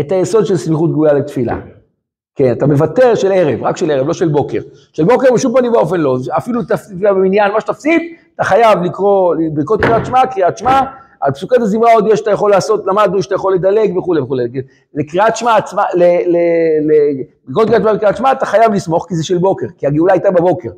[0.00, 1.58] את היסוד של סמיכות גאולה לתפילה.
[2.34, 4.60] כן, אתה מוותר של ערב, רק של ערב, לא של בוקר.
[4.92, 8.02] של בוקר בשום פנים ואופן לא, אפילו תפילה במניין, מה שתפסיד,
[8.34, 10.80] אתה חייב לקרוא, ברכות קריאת שמע, קריאת שמע,
[11.20, 14.42] על פסוקת הזמרה עוד יש שאתה יכול לעשות, למדנו שאתה יכול לדלג וכולי וכולי.
[14.94, 15.84] לקריאת שמע עצמה,
[17.54, 20.70] קריאת שמע וקריאת שמע, אתה חייב לסמוך כי זה של בוקר, כי הגאולה הייתה בבוקר.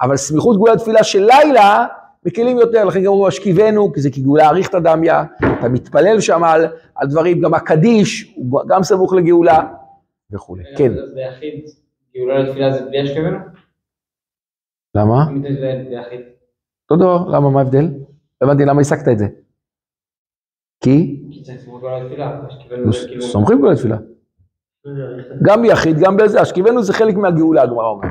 [0.00, 1.86] אבל סמיכות גאולה תפילה של לילה,
[2.26, 5.12] מקלים יותר, לכן גם הוא השכיבנו, כי זה כגאולה אריכתא דמיא,
[5.58, 9.68] אתה מתפלל שם על, על דברים, גם הקדיש, הוא גם סמוך לגאולה
[10.32, 10.64] וכולי.
[10.78, 11.64] כן, אז ביחיד,
[12.16, 13.38] גאולה לתפילה זה בלי השכבנו?
[14.94, 15.24] למה?
[15.60, 15.82] זה.
[16.90, 17.88] אותו דבר, למה, מה ההבדל?
[18.40, 19.26] לא הבנתי למה הסקת את זה.
[19.26, 21.32] כי כי צריך לסמוך גאולה לתפילה, השכבנו זה כאילו...
[23.20, 23.96] סומכים גאולה תפילה.
[25.42, 28.10] גם ביחיד, גם בזה, השכיבנו זה חלק מהגאולה, הגמרא אומרת.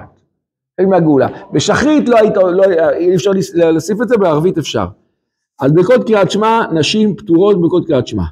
[0.80, 1.28] חלק מהגאולה.
[1.54, 4.86] בשחרית לא היית, לא, אי אפשר להוסיף את זה, בערבית אפשר.
[5.60, 8.24] על ברכות קריאת שמע, נשים פטורות בברכות קריאת שמע.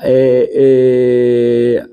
[0.00, 1.84] אה, אה,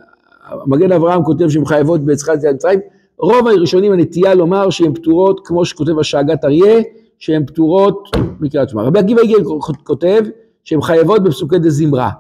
[0.68, 2.80] מגן אברהם כותב שהן חייבות ביציאת יציאת מצרים.
[3.18, 6.82] רוב הראשונים הנטייה לומר שהן פטורות, כמו שכותב השאגת אריה,
[7.20, 8.84] שהן פטורות מקריאת שמע.
[8.84, 9.38] רבי עקיבא איגר
[9.84, 10.24] כותב
[10.64, 12.12] שהן חייבות בפסוקי דה זמרה.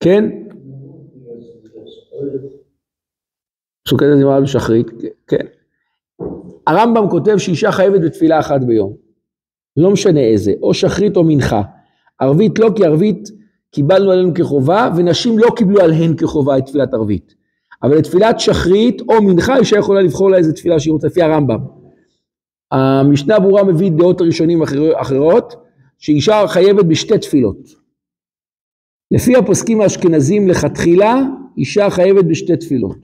[0.00, 0.24] כן?
[3.86, 4.86] פסוקי דה זמרה בשחרית,
[5.26, 5.46] כן.
[6.66, 8.96] הרמב"ם כותב שאישה חייבת בתפילה אחת ביום.
[9.76, 11.62] לא משנה איזה, או שחרית או מנחה.
[12.18, 13.28] ערבית לא, כי ערבית
[13.70, 17.34] קיבלנו עלינו כחובה, ונשים לא קיבלו עליהן כחובה את תפילת ערבית.
[17.82, 21.58] אבל לתפילת שחרית או מנחה, אישה יכולה לבחור לה איזה תפילה שהיא רוצה, לפי הרמב"ם.
[22.72, 25.54] המשנה ברורה מביא דעות הראשונים אחר, אחרות,
[26.04, 27.58] שאישה חייבת בשתי תפילות.
[29.10, 31.14] לפי הפוסקים האשכנזים לכתחילה,
[31.58, 32.98] אישה חייבת בשתי תפילות.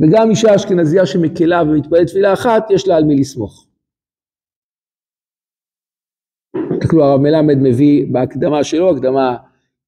[0.00, 3.66] וגם אישה אשכנזייה שמקלה ומתפללת תפילה אחת, יש לה על מי לסמוך.
[6.80, 9.36] תסתכלו, הרב מלמד מביא בהקדמה שלו, הקדמה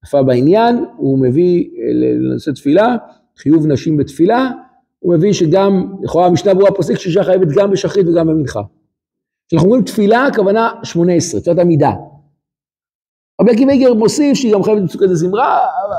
[0.05, 2.95] יפה בעניין, הוא מביא אה, לנושא תפילה,
[3.37, 4.51] חיוב נשים בתפילה,
[4.99, 8.61] הוא מביא שגם, לכאורה המשנה ברורה פוסק שאישה חייבת גם בשחרית וגם במנחה.
[9.47, 11.89] כשאנחנו אומרים תפילה, הכוונה 18, תפילת עמידה.
[13.41, 15.95] רבי עקיבא איגר מוסיף שהיא גם חייבת בפסוקי זמרה, אבל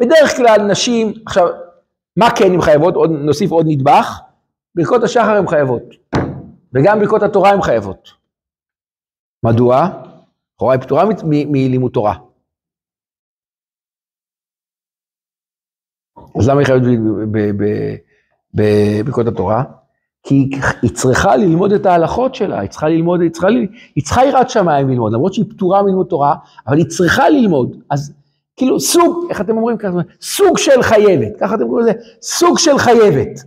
[0.00, 1.46] בדרך כלל נשים, עכשיו,
[2.16, 2.94] מה כן הן חייבות?
[2.94, 4.20] עוד, נוסיף עוד נדבך,
[4.74, 5.82] ברכות השחר הן חייבות,
[6.74, 8.08] וגם ברכות התורה הן חייבות.
[9.44, 9.88] מדוע?
[10.54, 12.14] לכאורה היא פטורה מלימוד תורה.
[16.38, 16.82] אז למה היא חייבת
[18.54, 19.64] בברכות התורה?
[20.24, 20.50] כי
[20.82, 23.48] היא צריכה ללמוד את ההלכות שלה, היא צריכה ללמוד, היא צריכה,
[23.94, 26.34] היא צריכה יראת שמיים ללמוד, למרות שהיא פטורה מלמוד תורה,
[26.66, 27.76] אבל היא צריכה ללמוד.
[27.90, 28.12] אז
[28.56, 29.98] כאילו סוג, איך אתם אומרים ככה?
[30.22, 33.40] סוג של חייבת, ככה אתם קוראים לזה, סוג של חייבת.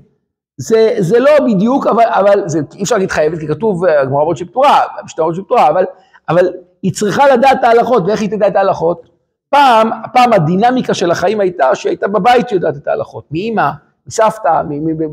[0.57, 4.21] זה, זה לא בדיוק, אבל, אבל זה, אי אפשר להגיד חייבת, כי כתוב, אה, הגמרא
[4.21, 5.83] אומרת שהיא פטורה, המשטרה אומרת שהיא פטורה, אבל,
[6.29, 6.47] אבל
[6.81, 9.09] היא צריכה לדעת את ההלכות, ואיך היא תדע את ההלכות?
[9.49, 13.69] פעם, פעם הדינמיקה של החיים הייתה שהיא הייתה בבית שיודעת את ההלכות, מאימא,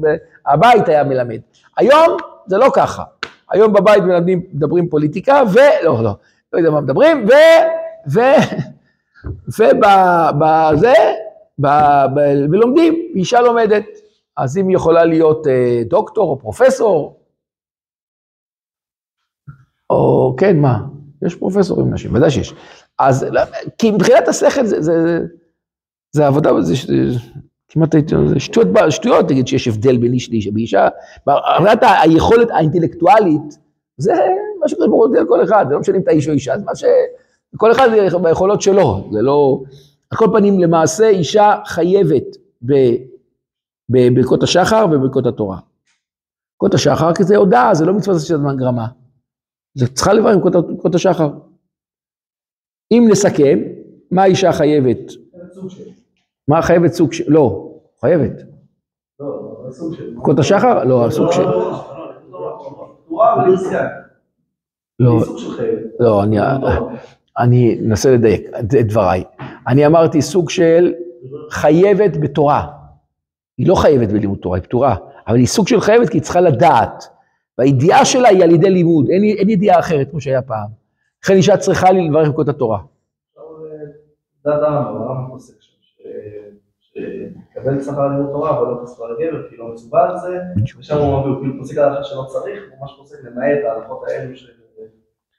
[0.00, 1.40] ב- הבית היה מלמד.
[1.76, 3.02] היום זה לא ככה.
[3.50, 6.16] היום בבית מלמדים, מדברים פוליטיקה, ולא, לא,
[6.52, 7.32] לא יודע מה מדברים, ו...
[8.12, 8.20] ו...
[9.58, 10.92] ובזה,
[12.50, 13.84] ולומדים, אישה לומדת.
[14.36, 17.20] אז אם היא יכולה להיות אה, דוקטור או פרופסור,
[19.90, 20.78] או כן, מה?
[21.22, 22.54] יש פרופסורים נשים, ודאי שיש.
[22.98, 23.26] אז,
[23.78, 25.20] כי מבחינת השכל זה, זה, זה,
[26.12, 26.74] זה עבודה, זה
[27.74, 30.88] כמעט הייתי אומר, שטויות, שטויות תגיד שיש הבדל בין איש לאישה, באישה,
[31.26, 33.58] מבחינת היכולת האינטלקטואלית,
[33.96, 34.12] זה
[34.60, 36.64] מה שקורה ברור על כל אחד, זה לא משנה אם אתה איש או אישה, זה
[36.64, 36.84] מה ש...
[37.56, 37.88] כל אחד
[38.22, 39.62] ביכולות שלו, זה לא...
[40.10, 42.36] על כל פנים, למעשה אישה חייבת.
[43.88, 45.58] בברכות השחר ובברכות התורה.
[46.52, 48.86] ברכות השחר, כי זה הודעה, זה לא מצווה של זמן גרמה.
[49.74, 51.30] זה צריכה לברך ברכות השחר.
[52.92, 53.58] אם נסכם,
[54.10, 55.12] מה האישה חייבת?
[56.48, 57.24] מה חייבת סוג של...
[57.28, 58.42] לא, חייבת.
[59.20, 60.14] לא, סוג של...
[60.14, 60.84] ברכות השחר?
[60.84, 61.42] לא, סוג של...
[65.00, 65.82] לא, סוג של חייבת.
[66.00, 66.36] לא, אני,
[67.38, 69.24] אני אנסה לדייק את דבריי.
[69.68, 70.92] אני אמרתי סוג של
[71.50, 72.66] חייבת בתורה.
[73.58, 76.40] היא לא חייבת בלימוד תורה, היא פטורה, אבל היא סוג של חייבת כי היא צריכה
[76.40, 77.04] לדעת.
[77.58, 80.68] והידיעה שלה היא על ידי לימוד, אין, אין ידיעה אחרת כמו שהיה פעם.
[81.24, 82.78] לכן אישה צריכה לברך ברכות התורה.
[84.44, 85.72] זה הרמב"ם, הרמב"ם פוסק שם,
[86.80, 86.98] ש-
[87.64, 90.38] שיקבל שכר לימוד תורה, אבל לא כשכר לגבר, כי לא מצווה על זה,
[90.78, 94.36] ושם הוא אומר, הוא כאילו פוסק הלכה שלא צריך, הוא ממש פוסק למעט ההלכות האלו
[94.36, 94.46] של...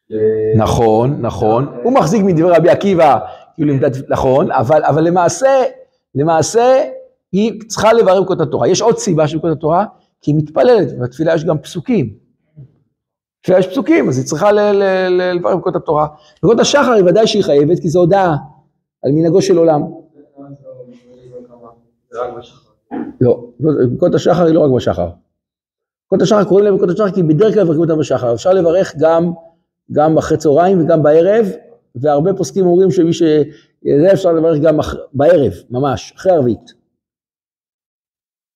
[0.10, 1.68] ל- נכון, נכון.
[1.84, 3.20] הוא מחזיק מדברי רבי עקיבא,
[3.56, 3.74] כאילו,
[4.10, 5.50] נכון, אבל, למעשה,
[6.16, 6.84] למעשה,
[7.32, 8.68] היא צריכה לברך ברכות התורה.
[8.68, 9.86] יש עוד סיבה של ברכות התורה,
[10.22, 12.14] כי היא מתפללת, ובתפילה יש גם פסוקים.
[13.40, 16.08] בתפילה יש פסוקים, אז היא צריכה ל- ל- ל- לברך ברכות התורה.
[16.44, 18.36] ברכות השחר היא ודאי שהיא חייבת, כי זו הודעה
[19.06, 19.82] על מנהגו של עולם.
[23.22, 25.10] לא, ברכות השחר היא לא רק בשחר.
[26.12, 28.34] ברכות השחר קוראים להם ברכות השחר כי בדרך כלל מברכים אותם בשחר.
[28.34, 29.32] אפשר לברך גם,
[29.92, 31.46] גם אחרי צהריים וגם בערב,
[31.96, 33.24] והרבה פוסקים אומרים שמי ש...
[34.02, 34.96] זה אפשר לברך גם אח...
[35.14, 36.74] בערב, ממש, אחרי ערבית.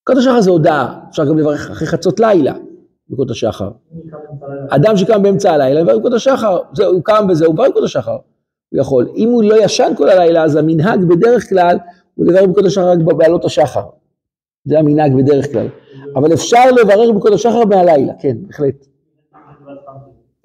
[0.08, 2.54] ברכות השחר זה הודעה, אפשר גם לברך אחרי חצות לילה,
[3.08, 3.70] ברכות השחר.
[4.68, 8.16] אדם שקם באמצע הלילה, מברך ברכות השחר, זה, הוא קם בזה, הוא מברך ברכות השחר.
[8.70, 9.08] הוא יכול.
[9.16, 11.76] אם הוא לא ישן כל הלילה, אז המנהג בדרך כלל
[12.20, 13.82] הוא לברך ברכות השחר רק בעלות השחר.
[14.64, 15.68] זה המנהג בדרך כלל.
[16.16, 18.86] אבל אפשר לברך ברכות השחר מהלילה, כן, בהחלט.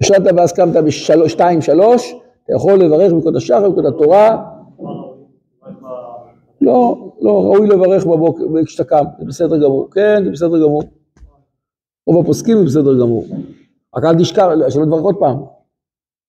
[0.02, 0.76] ישנת ואז קמת
[1.24, 4.44] בשתיים, שלוש, אתה יכול לברך ברכות השחר, ברכות התורה.
[6.60, 9.90] לא, לא, ראוי לברך בבוקר, כשאתה קם, זה בסדר גמור.
[9.90, 10.82] כן, זה בסדר גמור.
[12.06, 13.24] רוב הפוסקים זה בסדר גמור.
[13.96, 15.36] רק אל תשכח, שלא תברך עוד פעם.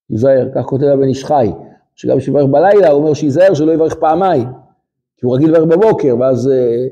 [0.07, 1.51] תיזהר, כך כותב הבן איש חי,
[1.95, 4.66] שגם כשיברך בלילה, הוא אומר שייזהר שלא יברך פעמיים.
[5.17, 6.87] כי הוא רגיל לברך בבוקר, ואז אה,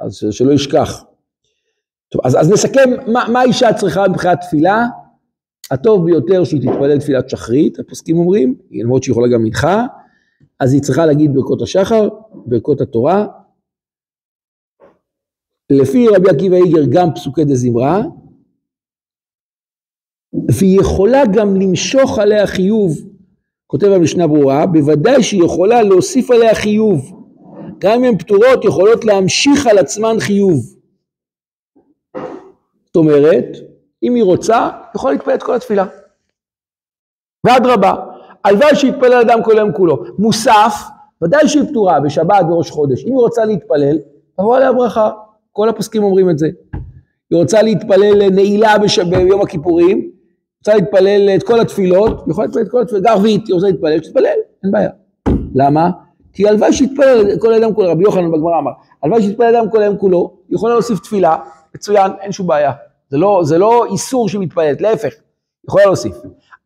[0.00, 1.04] אז שלא ישכח.
[2.08, 4.84] טוב, אז, אז נסכם מה, מה אישה צריכה מבחינת תפילה.
[5.70, 9.86] הטוב ביותר שהיא תתפלל תפילת שחרית, הפוסקים אומרים, למרות שהיא יכולה גם מנחה,
[10.60, 12.08] אז היא צריכה להגיד ברכות השחר,
[12.46, 13.26] ברכות התורה.
[15.70, 18.02] לפי רבי עקיבא איגר גם פסוקי דה זמרה,
[20.58, 22.98] והיא יכולה גם למשוך עליה חיוב,
[23.66, 27.13] כותב המשנה ברורה, בוודאי שהיא יכולה להוסיף עליה חיוב.
[27.84, 30.74] גם אם הן פטורות יכולות להמשיך על עצמן חיוב.
[32.86, 33.46] זאת אומרת,
[34.02, 35.86] אם היא רוצה, יכולה להתפלל את כל התפילה.
[37.46, 37.94] ואדרבה,
[38.44, 40.04] הלוואי שיתפלל אדם כל היום כולו.
[40.18, 40.74] מוסף,
[41.24, 43.04] ודאי שהיא פטורה בשבת, בראש חודש.
[43.04, 43.98] אם היא רוצה להתפלל,
[44.36, 45.10] תבוא עליה ברכה.
[45.52, 46.48] כל הפוסקים אומרים את זה.
[47.30, 48.98] היא רוצה להתפלל נעילה בש...
[48.98, 50.10] ביום הכיפורים,
[50.58, 54.02] רוצה להתפלל את כל התפילות, היא יכולה להתפלל את כל התפילות, ערבית, היא רוצה להתפלל,
[54.02, 54.90] שתתפלל, אין בעיה.
[55.54, 55.90] למה?
[56.34, 58.70] כי הלוואי שיתפלל כל אדם כולו, רבי יוחנן בגמרא אמר,
[59.02, 61.36] הלוואי שיתפלל אדם כל היום כולו, היא יכולה להוסיף תפילה,
[61.74, 62.72] מצוין, אין שום בעיה.
[63.08, 65.14] זה לא, זה לא איסור שהיא מתפללת, להפך,
[65.68, 66.16] יכולה להוסיף.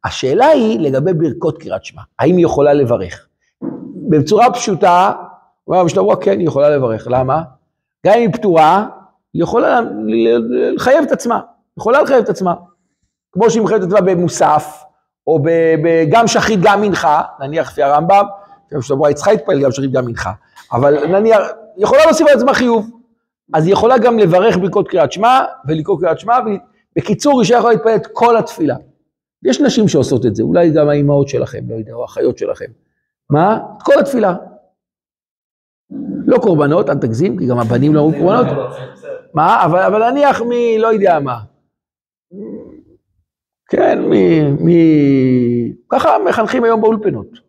[0.04, 3.26] השאלה היא לגבי ברכות קריאת שמע, האם היא יכולה לברך?
[4.08, 5.12] בצורה פשוטה,
[5.68, 7.42] אומר המשנה ברורה, כן, היא יכולה לברך, למה?
[8.06, 8.86] גם אם היא פטורה,
[9.34, 9.80] היא יכולה
[10.74, 11.40] לחייב את עצמה,
[11.78, 12.54] יכולה לחייב את עצמה.
[13.32, 14.82] כמו שהיא מחייבת את עצמה במוסף,
[15.26, 15.42] או
[16.10, 18.24] גם שחרית גם מנחה, נניח לפי הרמב"ם,
[18.88, 20.32] ברורה, היא צריכה להתפלל גם שחרית גם מנחה,
[20.72, 21.38] אבל נניח,
[21.76, 22.90] היא יכולה להוסיף על עצמה חיוב.
[23.54, 26.38] אז היא יכולה גם לברך ברכות קריאת שמע, ולקרוא קריאת שמע,
[26.96, 28.76] בקיצור, אישה יכולה להתפלל את כל התפילה.
[29.44, 32.66] יש נשים שעושות את זה, אולי גם האימהות שלכם, לא יודע, או האחיות שלכם.
[33.30, 33.60] מה?
[33.76, 34.36] את כל התפילה.
[36.26, 38.46] לא קורבנות, אל תגזים, כי גם הבנים לא אמרו קורבנות.
[39.34, 39.64] מה?
[39.64, 40.50] אבל, אבל נניח מ...
[40.78, 41.38] לא יודע מה.
[43.70, 44.12] כן, מ...
[44.66, 44.70] מ...
[45.88, 47.47] ככה מחנכים היום באולפנות.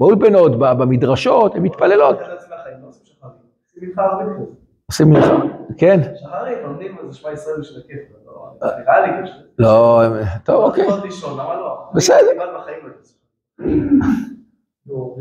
[0.00, 2.18] באולפנות, במדרשות, הן מתפללות.
[4.86, 5.44] עושים מלחמה,
[5.78, 6.00] כן?
[6.14, 9.34] שחרית, לומדים איזה שמע ישראל בשביל הכיף, לא, נראה לי קשה.
[9.58, 10.02] לא,
[10.44, 10.86] טוב, אוקיי.
[10.86, 11.90] לא?
[11.94, 12.26] בסדר.
[14.86, 15.14] לא.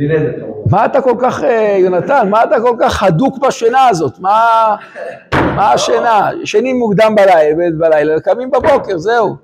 [0.71, 4.19] מה אתה כל כך, אה, יונתן, מה אתה כל כך הדוק בשינה הזאת?
[4.19, 4.75] מה,
[5.57, 6.29] השינה?
[6.41, 7.15] ישנים מוקדם
[7.77, 9.35] בלילה, קמים בבוקר, זהו.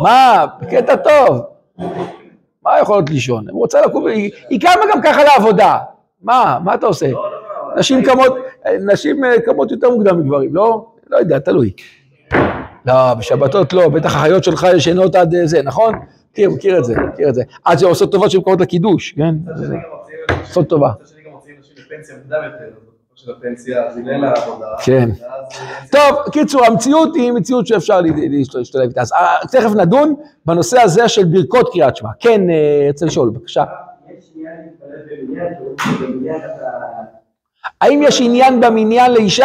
[0.00, 1.46] מה, בקטע טוב.
[2.64, 3.48] מה יכולות לישון?
[3.48, 5.78] הם רוצה לקום, היא, היא קמה גם ככה לעבודה.
[6.22, 7.06] מה, מה אתה עושה?
[7.76, 8.36] נשים קמות,
[8.80, 10.86] נשים אה, קמות יותר מוקדם מגברים, לא?
[11.10, 11.72] לא יודע, תלוי.
[12.86, 15.94] לא, בשבתות לא, בטח החיות שלך ישנות עד אה, זה, נכון?
[16.32, 17.42] מכיר, מכיר את זה, מכיר את זה.
[17.64, 19.34] עד שעושות טובות שהן קוראות לקידוש, כן?
[20.40, 20.90] עושות טובה.
[23.18, 23.98] של הפנסיה, אז.
[24.84, 25.08] כן.
[25.22, 25.28] אה,
[25.92, 28.08] טוב, קיצור, המציאות היא מציאות שאפשר לה-
[28.54, 29.00] להשתלב איתה.
[29.00, 30.14] אז אה, תכף נדון
[30.46, 32.08] בנושא הזה של ברכות קריאת שמע.
[32.20, 33.64] כן, אה, רוצה לשאול, בבקשה.
[37.80, 39.44] האם יש עניין במניין לאישה?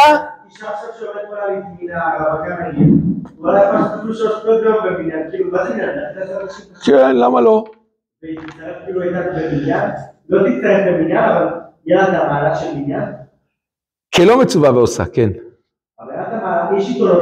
[0.50, 0.90] אישה עכשיו
[1.30, 2.00] כל כאילו,
[6.86, 7.64] כן, למה לא?
[8.24, 9.90] והיא תצטרף כאילו הייתה במניין,
[10.30, 11.48] לא תצטרף במניין, אבל
[11.86, 13.23] יהיה לה את המעלה של מניין.
[14.16, 15.30] כלא מצווה ועושה, כן.
[16.00, 17.22] אבל יש איתו לא.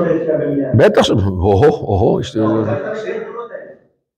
[0.75, 1.09] בטח ש...
[1.09, 2.37] הו-הו, הו-הו, יש...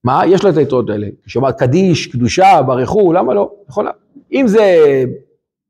[0.03, 0.21] מה?
[0.27, 1.07] יש לו את היתרונות האלה.
[1.27, 3.51] שאומרת קדיש, קדושה, ברכו, למה לא?
[3.69, 3.91] יכולה.
[4.33, 4.77] אם זה,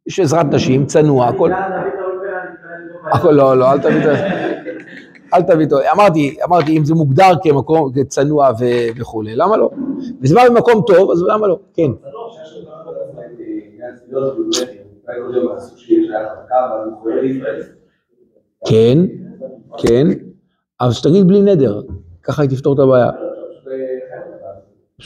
[0.07, 1.51] יש עזרת נשים, צנוע, הכל,
[3.11, 4.27] הכל, לא, לא, אל תביא את זה.
[5.33, 5.77] אל תביא אותו.
[5.93, 8.51] אמרתי, אמרתי, אם זה מוגדר כמקום צנוע
[8.99, 9.69] וכולי, למה לא?
[10.21, 11.59] וזה בא במקום טוב, אז למה לא?
[11.73, 11.91] כן.
[18.67, 18.97] כן,
[19.77, 20.07] כן,
[20.81, 21.81] אבל שתגיד בלי נדר,
[22.23, 23.09] ככה היא תפתור את הבעיה.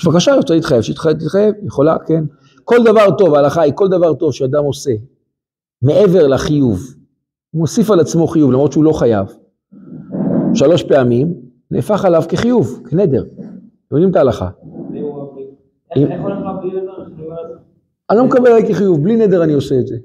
[0.05, 2.23] בבקשה, רוצה להתחייב, שתתחייב, תתחייב, יכולה, כן.
[2.63, 4.91] כל דבר טוב, ההלכה היא כל דבר טוב שאדם עושה,
[5.81, 6.79] מעבר לחיוב,
[7.51, 9.27] הוא מוסיף על עצמו חיוב, למרות שהוא לא חייב.
[10.53, 11.33] שלוש פעמים,
[11.71, 13.23] נהפך עליו כחיוב, כנדר.
[13.23, 14.49] אתם יודעים את ההלכה.
[15.95, 16.81] איך הולך לה בלי נדר?
[16.81, 16.96] אני אומר את זה.
[18.09, 19.95] אני לא מקבל עליי כחיוב, בלי נדר אני עושה את זה.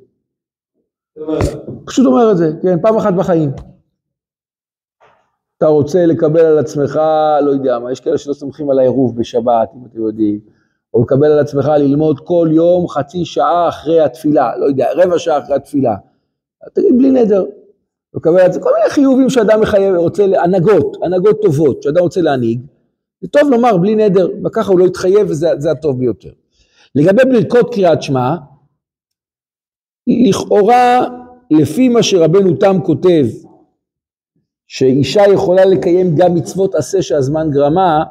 [1.87, 3.51] פשוט אומר את זה, כן, פעם אחת בחיים.
[5.57, 7.01] אתה רוצה לקבל על עצמך,
[7.43, 10.41] לא יודע מה, יש כאלה שלא סומכים על העירוב בשבת, אם אתם יודעים,
[10.95, 15.39] או לקבל על עצמך ללמוד כל יום חצי שעה אחרי התפילה, לא יודע, רבע שעה
[15.39, 15.97] אחרי התפילה.
[16.75, 17.45] תגיד בלי נדר.
[18.15, 22.61] לקבל על זה כל מיני חיובים שאדם מחייב, רוצה, הנהגות, הנהגות טובות, שאדם רוצה להנהיג.
[23.21, 26.31] זה טוב לומר בלי נדר, וככה הוא לא יתחייב וזה זה הטוב ביותר.
[26.95, 28.37] לגבי ברכות קריאת שמע,
[30.29, 31.01] לכאורה,
[31.51, 33.27] לפי מה שרבנו תם כותב,
[34.67, 38.05] שאישה יכולה לקיים גם מצוות עשה שהזמן גרמה,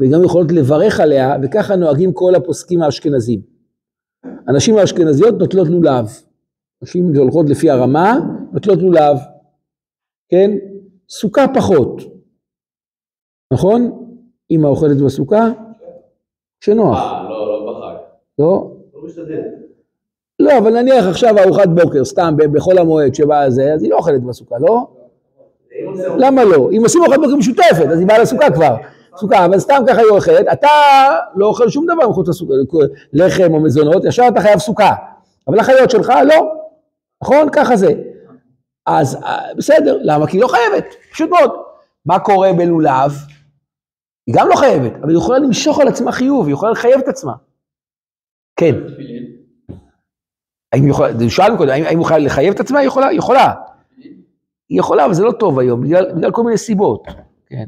[0.00, 3.40] וגם יכולות לברך עליה, וככה נוהגים כל הפוסקים האשכנזים.
[4.48, 6.06] הנשים האשכנזיות נוטלות לולב.
[6.82, 8.18] נשים שהולכות לפי הרמה,
[8.52, 9.16] נוטלות לולב.
[10.28, 10.50] כן?
[11.10, 12.02] סוכה פחות.
[13.52, 14.08] נכון?
[14.50, 15.48] אמא אוכלת בסוכה?
[16.60, 17.27] כשנוח.
[18.38, 19.02] לא, לא.
[20.38, 20.58] לא?
[20.58, 24.54] אבל נניח עכשיו ארוחת בוקר, סתם, בחול המועד שבא זה, אז היא לא אוכלת בסוכה,
[24.60, 24.86] לא?
[26.16, 26.68] למה לא?
[26.76, 28.76] אם עושים ארוחת בוקר משותפת, אז היא באה לסוכה כבר.
[29.16, 30.68] סוכה, אבל סתם ככה היא אוכלת, אתה
[31.36, 32.54] לא אוכל שום דבר מחוץ לסוכה,
[33.12, 34.94] לחם או מזונות, ישר אתה חייב סוכה.
[35.48, 36.52] אבל החיות שלך לא,
[37.22, 37.48] נכון?
[37.52, 37.92] ככה זה.
[38.86, 40.26] אז אה, בסדר, למה?
[40.26, 41.50] כי היא לא חייבת, פשוט מאוד.
[42.06, 43.12] מה קורה בלולב?
[44.26, 47.08] היא גם לא חייבת, אבל היא יכולה למשוך על עצמה חיוב, היא יכולה לחייב את
[47.08, 47.32] עצמה.
[48.58, 48.74] כן.
[50.72, 52.78] האם יכולה, שאלנו קודם, האם האם היא יכולה לחייב את עצמה?
[52.78, 53.54] היא יכולה, היא יכולה.
[54.68, 57.06] היא יכולה, אבל זה לא טוב היום, בגלל, בגלל כל מיני סיבות.
[57.46, 57.64] כן.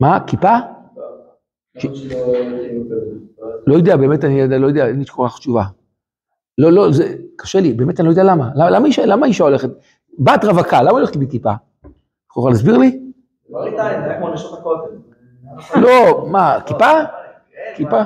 [0.00, 0.56] מה, כיפה?
[3.66, 5.64] לא יודע, באמת אני לא יודע, אין לי כל כך תשובה.
[6.58, 8.50] לא, לא, זה קשה לי, באמת אני לא יודע למה.
[8.54, 9.70] למה, למה, אישה, הולכת,
[10.18, 11.50] בת רווקה, למה הולכת בלי כיפה?
[11.50, 11.88] אתה
[12.30, 13.00] יכול להסביר לי?
[15.76, 17.23] לא, מה, כיפה?
[17.74, 18.00] כיפה?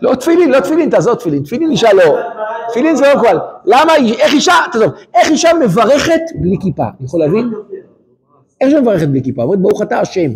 [0.00, 2.18] לא תפילין, לא תפילין, תעזוב תפילין, תפילין אישה לא.
[2.68, 3.38] תפילין זה לא מקובל.
[3.64, 6.82] למה, איך אישה, תעזוב, איך אישה מברכת בלי כיפה?
[6.82, 7.52] אני יכול להבין?
[8.60, 9.42] איך אישה מברכת בלי כיפה?
[9.42, 10.30] אומרת ברוך אתה השם.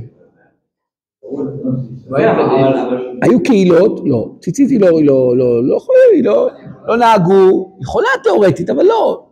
[3.23, 6.49] היו קהילות, לא, ציצית היא לא, לא, לא, לא יכולה, היא לא,
[6.87, 9.25] לא נהגו, יכולה תיאורטית, אבל לא.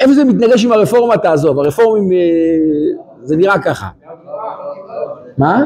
[0.00, 2.18] איפה זה מתנגש עם הרפורמה, תעזוב, הרפורמים, אה,
[3.22, 3.88] זה נראה ככה.
[5.38, 5.64] מה?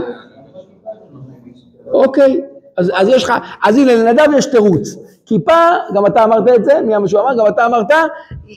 [1.92, 2.40] אוקיי,
[2.76, 3.33] אז, אז יש לך,
[3.64, 4.96] אז הנה לנדב יש תירוץ.
[5.26, 5.52] כיפה,
[5.94, 7.87] גם אתה אמרת את זה, מי מישהו אמר, גם אתה אמרת,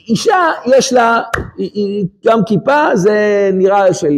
[0.08, 1.20] אישה יש לה,
[1.56, 4.14] היא- היא- גם כיפה זה נראה של,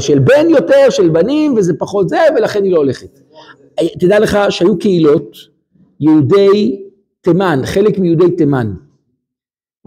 [0.00, 3.18] של בן יותר, של בנים, וזה פחות זה, ולכן היא לא הולכת.
[4.00, 5.36] תדע לך שהיו קהילות,
[6.00, 6.82] יהודי
[7.20, 8.72] תימן, חלק מיהודי תימן,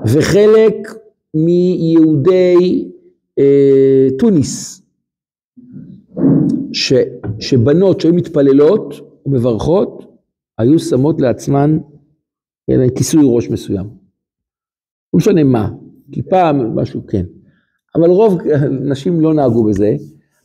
[0.06, 0.94] וחלק
[1.34, 2.88] מיהודי
[3.40, 4.82] אה, תוניס,
[6.74, 6.94] ש,
[7.40, 8.94] שבנות שהיו מתפללות
[9.26, 10.06] ומברכות,
[10.58, 11.78] היו שמות לעצמן
[12.68, 13.86] להן כיסוי ראש מסוים.
[15.14, 15.70] לא משנה מה,
[16.12, 17.26] כיפה, משהו, כן.
[17.96, 18.42] אבל רוב
[18.92, 19.96] נשים לא נהגו בזה.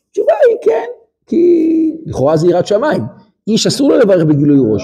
[0.09, 0.87] התשובה היא כן,
[1.27, 3.03] כי לכאורה זה יראת שמיים.
[3.47, 4.83] איש אסור לו לברך בגילוי ראש.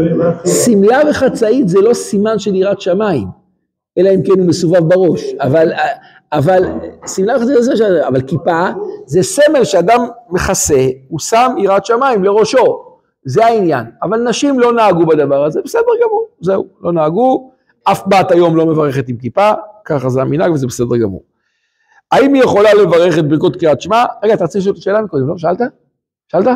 [0.00, 0.32] לדבר.
[0.64, 3.28] שמלה וחצאית זה לא סימן של יראת שמיים,
[3.98, 5.34] אלא אם כן הוא מסובב בראש.
[5.40, 5.72] אבל,
[6.32, 6.62] אבל
[7.06, 8.66] שמלה וחצאית זה, ש- אבל כיפה
[9.06, 10.00] זה סמל שאדם
[10.30, 12.82] מכסה, הוא שם יראת שמיים לראשו.
[13.24, 13.84] זה העניין.
[14.02, 17.50] אבל נשים לא נהגו בדבר הזה, בסדר גמור, זהו, לא נהגו.
[17.84, 19.50] אף בת היום לא מברכת עם כיפה,
[19.84, 21.22] ככה זה המנהג וזה בסדר גמור.
[22.12, 24.04] האם היא יכולה לברך את ברכות קריאת שמע?
[24.22, 25.38] רגע, אתה רוצה לשאול את השאלה מקודם, לא?
[25.38, 25.58] שאלת?
[26.32, 26.48] שאלת?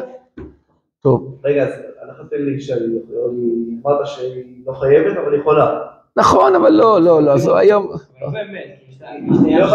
[1.03, 1.39] טוב.
[1.45, 1.73] רגע, אז
[2.09, 2.99] אנחנו תן לי כשאני,
[3.83, 5.81] אמרת שהיא לא חייבת, אבל היא יכולה.
[6.17, 7.89] נכון, אבל לא, לא, לא, זו היום...
[8.23, 9.67] לא באמת, לא?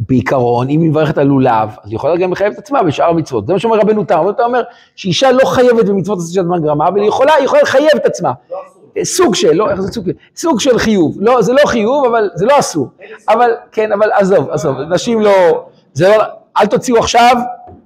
[0.00, 3.46] בעיקרון, אם היא מברכת על לולב, אז היא יכולה גם לחייב את עצמה בשאר המצוות.
[3.46, 4.18] זה מה שאומר רבנו תם.
[4.18, 4.62] רבנו תם אומר
[4.96, 8.32] שאישה לא חייבת במצוות עשית זמן גרמה, אבל היא יכולה, היא יכולה לחייב את עצמה.
[8.50, 8.56] לא.
[9.02, 12.30] סוג של, לא, איך זה סוג של, סוג של חיוב, לא, זה לא חיוב, אבל
[12.34, 12.88] זה לא אסור,
[13.28, 16.24] אבל, כן, אבל עזוב, עזוב, נשים לא, זה לא,
[16.56, 17.36] אל תוציאו עכשיו,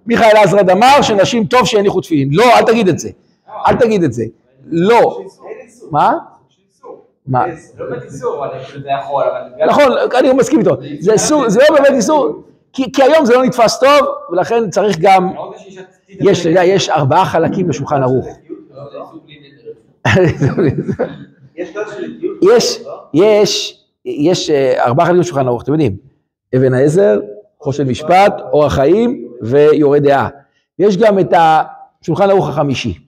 [0.06, 3.10] מיכאל עזרד אמר שנשים טוב שיניחו תפילין, לא, אל תגיד את זה,
[3.68, 4.24] אל תגיד את זה,
[4.66, 5.20] לא,
[5.90, 6.12] מה?
[7.29, 7.47] מה?
[7.79, 9.66] לא באמת איסור, אבל כאילו זה יכול, אבל...
[9.66, 10.76] נכון, אני מסכים איתו,
[11.49, 15.55] זה לא באמת איסור, כי, כי היום זה לא נתפס טוב, ולכן צריך גם, לא.
[16.09, 18.26] יש, אתה יודע, יש ארבעה חלקים בשולחן ערוך.
[21.57, 22.39] יש של איטיות?
[22.43, 22.83] יש,
[23.14, 25.97] יש, יש אה, ארבעה חלקים בשולחן ערוך, אתם יודעים,
[26.57, 27.20] אבן העזר,
[27.61, 30.29] חושן משפט, אורח חיים ויורה דעה.
[30.79, 31.33] יש גם את
[32.03, 32.99] השולחן ערוך החמישי,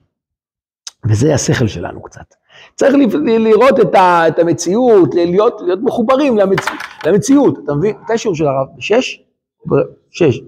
[1.09, 2.40] וזה השכל שלנו קצת.
[2.75, 6.65] צריך ל- ל- לראות את, ה, את המציאות, ל- להיות, להיות מחוברים למצ,
[7.05, 7.57] למציאות.
[7.63, 7.95] אתה מבין?
[8.03, 8.67] מתי שיעור של הרב?
[8.79, 9.21] שש?
[10.11, 10.41] שש.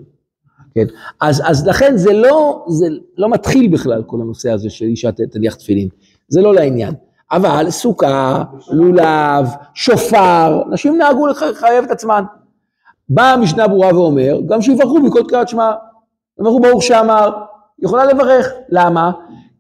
[0.76, 0.86] כן.
[1.22, 2.86] אז, אז לכן זה לא, זה
[3.18, 5.88] לא מתחיל בכלל כל הנושא הזה של אישה תניח תפילין.
[6.28, 6.94] זה לא לעניין.
[7.32, 12.24] אבל סוכה, לולב, שופר, נשים נהגו לחייב את עצמן.
[13.10, 15.72] באה המשנה ברורה ואומר, גם שיברכו בכל קריאת שמע.
[16.40, 17.30] יברכו ברוך שאמר,
[17.80, 18.48] יכולה לברך.
[18.70, 19.12] למה?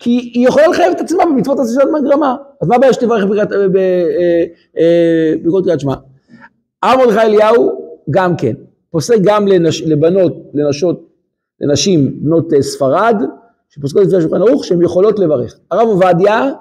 [0.03, 2.35] כי היא יכולה לחייב את עצמה במצוות עשיית מגרמה.
[2.61, 4.43] אז מה הבעיה שתברך בקריאת- ב- אה,
[4.77, 5.93] אה, בכל קריאת שמע?
[6.83, 7.71] הרב מרדכי אליהו
[8.09, 8.53] גם כן,
[8.91, 11.09] פוסק גם לנש, לבנות, לנשות,
[11.61, 13.15] לנשים בנות אה, ספרד,
[13.69, 15.59] שפוסקות לפי השולחן ערוך, שהן יכולות לברך.
[15.71, 16.51] הרב עובדיה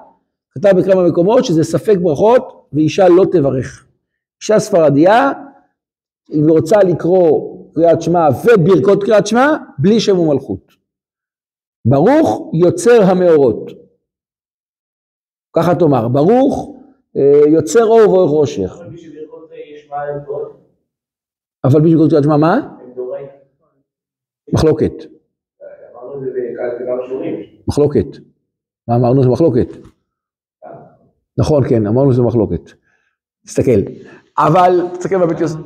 [0.51, 3.85] כתב בכמה מקומות שזה ספק ברכות ואישה לא תברך.
[4.41, 5.31] אישה ספרדיה,
[6.33, 10.82] אם היא רוצה לקרוא קריאת שמע וברכות קריאת שמע, בלי שם ומלכות.
[11.85, 13.71] ברוך יוצר המאורות.
[15.55, 16.75] ככה תאמר, ברוך
[17.17, 18.71] אה, יוצר אור ואור חושך.
[21.63, 22.75] אבל בשביל כל קריאת שמע מה?
[24.53, 24.93] מחלוקת.
[27.07, 27.35] שיעורים.
[27.67, 28.07] מחלוקת.
[28.87, 29.23] מה אמרנו?
[29.23, 29.67] זה מחלוקת.
[31.37, 32.71] נכון, כן, אמרנו שזה מחלוקת.
[33.45, 33.79] תסתכל.
[34.37, 35.57] אבל, תסתכל בבית יוסף.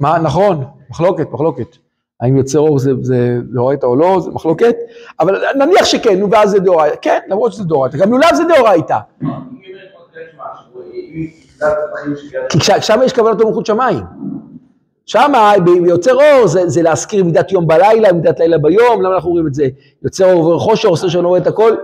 [0.00, 1.76] מה, נכון, מחלוקת, מחלוקת.
[2.20, 4.76] האם יוצר אור זה, זה דאורייתא או לא, זה מחלוקת.
[5.20, 6.96] אבל נניח שכן, נו, ואז זה דאורייתא.
[7.02, 7.98] כן, למרות שזה דאורייתא.
[7.98, 8.98] גם לולב זה דאורייתא.
[12.48, 14.04] כי שם יש קבלת מלכות שמיים.
[15.06, 15.32] שם
[15.64, 19.54] ביוצר אור זה, זה להזכיר מידת יום בלילה, מידת לילה ביום, למה אנחנו אומרים את
[19.54, 19.68] זה?
[20.02, 21.76] יוצר אור וחושר, עושה שאני רואה את הכל.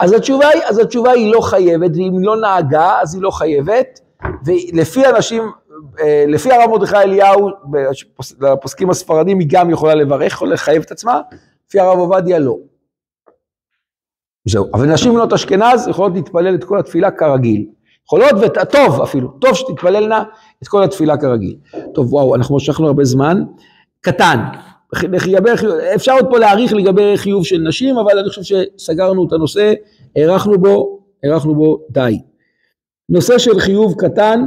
[0.00, 3.30] אז התשובה, היא, אז התשובה היא לא חייבת, ואם היא לא נהגה, אז היא לא
[3.30, 4.00] חייבת,
[4.46, 5.42] ולפי אנשים,
[6.28, 7.48] לפי הרב מרדכי אליהו,
[8.40, 11.20] לפוסקים הספרדים, היא גם יכולה לברך, יכולה לחייב את עצמה,
[11.68, 12.56] לפי הרב עובדיה לא.
[14.48, 17.66] זהו, אבל נשים בנות אשכנז יכולות להתפלל את כל התפילה כרגיל.
[18.06, 20.24] יכולות, וטוב אפילו, טוב שתתפללנה
[20.62, 21.56] את כל התפילה כרגיל.
[21.94, 23.44] טוב, וואו, אנחנו משכנו הרבה זמן.
[24.00, 24.38] קטן,
[25.02, 25.50] לגבי,
[25.94, 29.72] אפשר עוד פה להעריך לגבי חיוב של נשים, אבל אני חושב שסגרנו את הנושא,
[30.16, 32.18] הארכנו בו, הארכנו בו די.
[33.08, 34.44] נושא של חיוב קטן,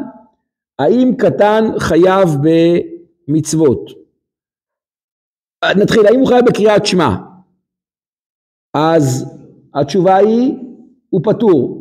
[0.80, 3.89] האם קטן חייב במצוות?
[5.82, 7.09] נתחיל, האם הוא חייב בקריאת שמע?
[8.73, 9.25] אז
[9.73, 10.53] התשובה היא,
[11.09, 11.80] הוא פטור.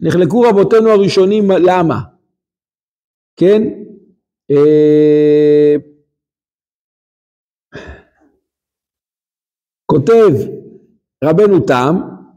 [0.00, 2.00] נחלקו רבותינו הראשונים למה,
[3.36, 3.62] כן?
[4.50, 5.76] אה,
[9.86, 10.32] כותב
[11.24, 11.96] רבנו תם,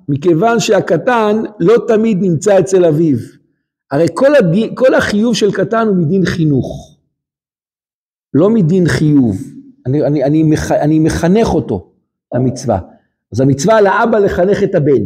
[0.10, 3.18] מכיוון שהקטן לא תמיד נמצא אצל אביו.
[3.96, 6.98] הרי כל, הדי, כל החיוב של קטן הוא מדין חינוך,
[8.34, 9.38] לא מדין חיוב.
[9.86, 11.92] אני, אני, אני, מח, אני מחנך אותו
[12.34, 12.80] למצווה.
[13.32, 15.04] אז המצווה על האבא לחנך את הבן.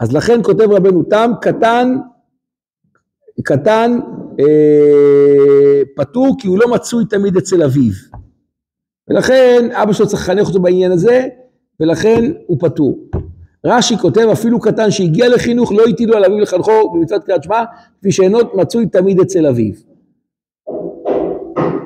[0.00, 1.96] אז לכן כותב רבנו תם, קטן,
[3.42, 3.98] קטן
[4.40, 7.92] אה, פטור כי הוא לא מצוי תמיד אצל אביו.
[9.08, 11.26] ולכן אבא שלו צריך לחנך אותו בעניין הזה,
[11.80, 12.98] ולכן הוא פטור.
[13.66, 17.64] רש"י כותב אפילו קטן שהגיע לחינוך לא הטילו על אביו לחנכו במצוות קריאת שמע,
[18.00, 19.72] כפי שאינו מצוי תמיד אצל אביו.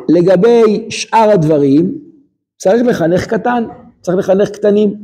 [0.08, 1.98] לגבי שאר הדברים,
[2.56, 3.64] צריך לחנך קטן,
[4.00, 4.94] צריך לחנך קטנים.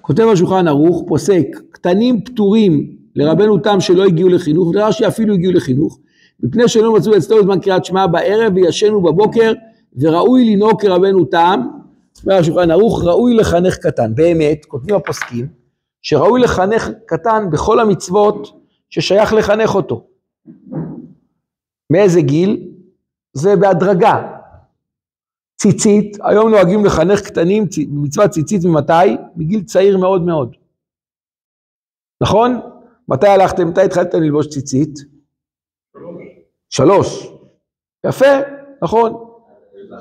[0.00, 5.98] כותב השולחן ערוך, פוסק, קטנים פטורים לרבנו תם שלא הגיעו לחינוך, ולרש"י אפילו הגיעו לחינוך,
[6.42, 9.52] מפני שלא מצאו אצלו בזמן קריאת שמע בערב וישנו בבוקר,
[9.96, 11.60] וראוי לנהוג כרבנו תם,
[12.24, 14.14] אומר השולחן ערוך, ראוי לחנך קטן.
[14.14, 15.59] באמת, כותבים הפוסקים,
[16.02, 20.06] שראוי לחנך קטן בכל המצוות ששייך לחנך אותו.
[21.92, 22.70] מאיזה גיל?
[23.32, 24.36] זה בהדרגה.
[25.60, 29.16] ציצית, היום נוהגים לחנך קטנים, מצוות ציצית ממתי?
[29.36, 30.56] מגיל צעיר מאוד מאוד.
[32.22, 32.60] נכון?
[33.08, 34.98] מתי הלכתם, מתי התחלתם ללבוש ציצית?
[36.70, 37.26] שלוש.
[38.06, 38.26] יפה,
[38.82, 39.30] נכון.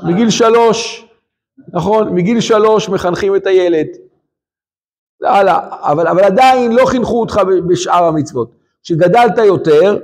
[0.04, 1.06] מגיל שלוש,
[1.74, 3.88] נכון, מגיל שלוש מחנכים את הילד.
[5.24, 8.52] הלאה, אבל, אבל עדיין לא חינכו אותך בשאר המצוות.
[8.84, 9.98] כשגדלת יותר,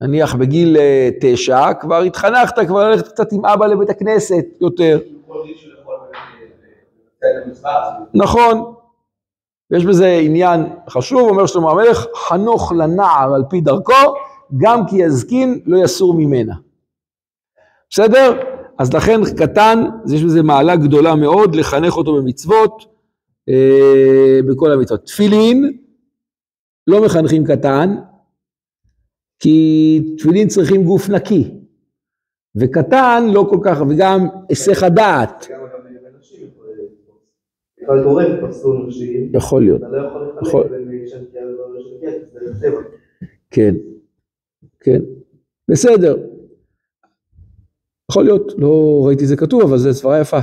[0.00, 4.98] נניח בגיל אה, תשע, כבר התחנכת, כבר ללכת קצת עם אבא לבית הכנסת יותר.
[7.46, 8.74] המצווה, אז נכון.
[9.70, 14.14] ויש בזה עניין חשוב, אומר שלמה המלך, חנוך לנער על פי דרכו,
[14.56, 16.54] גם כי יזקין לא יסור ממנה.
[17.90, 18.40] בסדר?
[18.78, 22.97] אז לכן קטן, אז יש בזה מעלה גדולה מאוד לחנך אותו במצוות,
[23.48, 25.04] אה, בכל המצוות.
[25.04, 25.78] תפילין,
[26.86, 27.94] לא מחנכים קטן,
[29.38, 31.50] כי תפילין צריכים גוף נקי.
[32.56, 35.48] וקטן לא כל כך, וגם היסח הדעת,
[38.88, 39.80] נשים, יכול להיות.
[39.80, 40.22] לא יכול
[42.40, 42.80] זה טבע.
[43.50, 43.74] כן,
[44.80, 45.02] כן,
[45.70, 46.16] בסדר.
[48.10, 50.40] יכול להיות, לא ראיתי זה כתוב, אבל זו סברה יפה.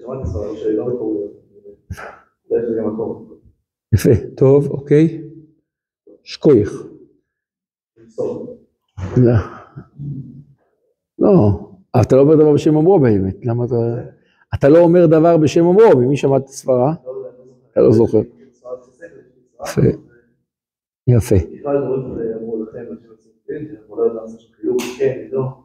[0.00, 1.32] שמעתי סברה שלא מקוריות.
[1.90, 1.98] יש
[2.50, 3.28] לזה גם מקור.
[3.94, 5.22] יפה, טוב, אוקיי.
[7.98, 8.58] למסור.
[9.16, 9.32] לא.
[11.18, 11.48] לא,
[12.00, 13.74] אתה לא אומר דבר בשם אומרו באמת, למה אתה...
[14.54, 16.94] אתה לא אומר דבר בשם אומרו, ממי שמעת את הסברה?
[17.72, 18.18] אתה לא זוכר.
[19.64, 19.80] יפה.
[21.06, 21.36] יפה.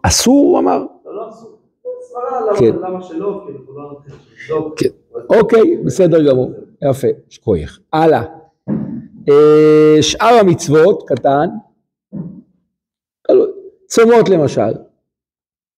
[0.03, 0.85] אסור, הוא אמר.
[1.05, 1.57] לא, לא אסור.
[2.01, 2.71] סברה, למה- כן.
[3.01, 3.75] שלא, כאילו,
[4.49, 4.73] לא.
[4.77, 4.89] כן.
[5.39, 6.51] אוקיי, בסדר גמור.
[6.81, 7.79] יפה, שקוייך.
[7.93, 8.23] הלאה.
[9.29, 11.47] אה, שאר המצוות, קטן,
[13.87, 14.73] צומות למשל.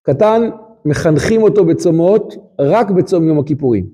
[0.02, 0.50] קטן,
[0.86, 3.90] מחנכים אותו בצומות רק בצום יום הכיפורים.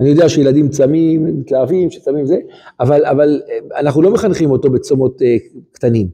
[0.00, 2.36] אני יודע שילדים צמים, מתלהבים, שצמים זה,
[2.80, 5.36] אבל, אבל אה, אנחנו לא מחנכים אותו בצומות אה,
[5.72, 6.08] קטנים.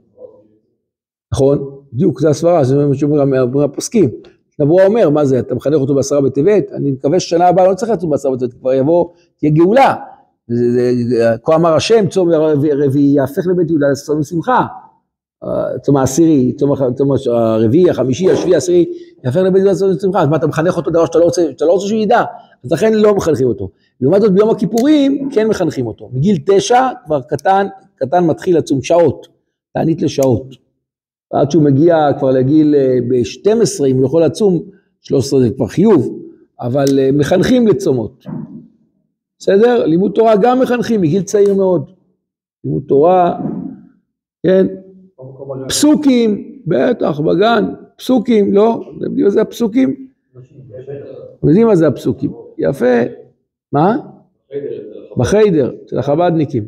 [1.33, 1.81] נכון?
[1.93, 4.11] בדיוק, זה הסברה, זה מה שאומרים הפוסקים.
[4.59, 6.73] נבואה אומר, מה זה, אתה מחנך אותו בעשרה בטבת?
[6.73, 9.07] אני מקווה ששנה הבאה לא צריך לעשות בעשרה בטבת, כבר יבוא,
[9.39, 9.95] תהיה גאולה.
[11.45, 12.29] כה אמר השם, צום
[12.85, 14.67] רביעי יהפך לבית יהודה לצום שמחה.
[15.45, 16.73] אה, צום העשירי, צום
[17.27, 18.85] הרביעי, החמישי, השביעי, העשירי,
[19.25, 20.23] יהפך לבית יהודה לצום שמחה.
[20.23, 22.23] אז מה, אתה מחנך אותו דבר לא שאתה לא רוצה שהוא ידע?
[22.65, 23.71] אז לכן לא מחנכים אותו.
[24.01, 26.11] לעומת זאת ביום הכיפורים כן מחנכים אותו.
[26.13, 29.27] מגיל תשע כבר קטן, קטן מתחיל לצום שעות,
[29.75, 30.64] תענית לשעות.
[31.33, 34.63] ועד שהוא מגיע כבר לגיל אה, ב-12, אם הוא יכול לצום,
[35.01, 36.19] 13 זה כבר חיוב,
[36.61, 38.25] אבל אה, מחנכים לצומות.
[39.39, 39.87] בסדר?
[39.87, 41.91] לימוד תורה גם מחנכים מגיל צעיר מאוד.
[42.65, 43.41] לימוד תורה,
[44.47, 44.67] כן,
[45.69, 47.65] פסוקים, בטח, בגן,
[47.97, 48.81] פסוקים, לא?
[48.97, 50.09] אתם יודעים מה זה הפסוקים?
[51.39, 52.33] אתם יודעים מה זה הפסוקים?
[52.59, 53.03] יפה.
[53.73, 53.97] מה?
[55.17, 56.65] בחיידר, אצל החב"דניקים.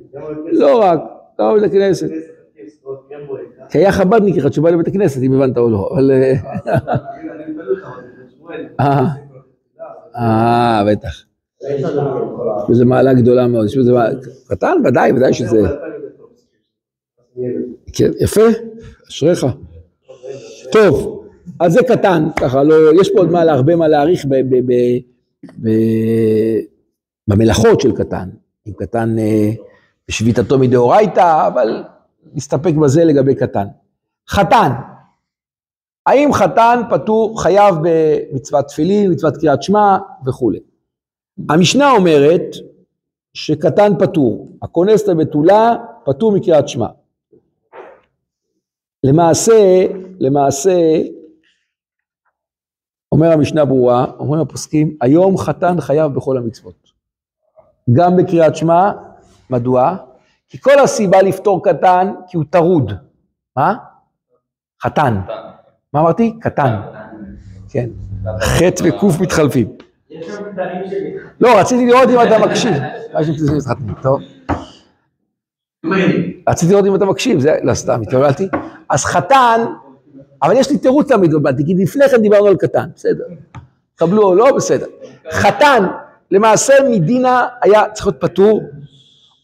[0.53, 1.01] לא רק,
[1.41, 2.11] גם בבית הכנסת.
[3.71, 6.11] כי היה חב"דניק אחד שבא לבית הכנסת, אם הבנת או לא, אבל...
[6.11, 6.35] אה,
[8.81, 9.07] אה,
[10.17, 11.25] אה, בטח.
[11.71, 11.85] יש
[12.71, 14.15] בזה מעלה גדולה מאוד, יש בזה מעלה...
[14.49, 15.61] קטן, ודאי, ודאי שזה...
[17.93, 18.41] כן, יפה,
[19.09, 19.47] אשריך.
[20.73, 21.25] טוב,
[21.61, 24.27] אז זה קטן, ככה, לא, יש פה עוד מה, הרבה מה להעריך
[27.29, 28.29] במלאכות של קטן.
[28.67, 29.51] אם קטן אה,
[30.09, 31.83] בשביתתו מדאורייתא, אבל
[32.35, 33.67] נסתפק בזה לגבי קטן.
[34.29, 34.71] חתן,
[36.07, 40.61] האם חתן פטור, חייב במצוות תפילין, מצוות קריאת שמע וכולי.
[41.49, 42.43] המשנה אומרת
[43.35, 46.87] שקטן פטור, הכונס את הבתולה פטור מקריאת שמע.
[49.05, 49.87] למעשה,
[50.21, 51.01] למעשה,
[53.13, 56.93] אומר המשנה ברורה, אומרים הפוסקים, היום חתן חייב בכל המצוות.
[57.93, 58.93] גם בקריאת שמע,
[59.51, 59.97] מדוע?
[60.49, 62.93] כי כל הסיבה לפטור קטן, כי הוא טרוד.
[63.57, 63.75] מה?
[64.83, 65.21] חתן.
[65.93, 66.37] מה אמרתי?
[66.41, 66.81] קטן.
[67.69, 67.89] כן.
[68.41, 69.69] חטא וקוף מתחלפים.
[71.41, 72.75] לא, רציתי לראות אם אתה מקשיב.
[76.49, 78.49] רציתי לראות אם אתה מקשיב, זה לא סתם, התקבלתי.
[78.91, 79.61] אז חתן,
[80.43, 83.25] אבל יש לי תירוץ תמיד בבנתי, כי לפני כן דיברנו על קטן, בסדר.
[83.95, 84.87] קבלו או לא, בסדר.
[85.33, 85.87] חתן,
[86.31, 88.63] למעשה מדינה היה צריך להיות פטור.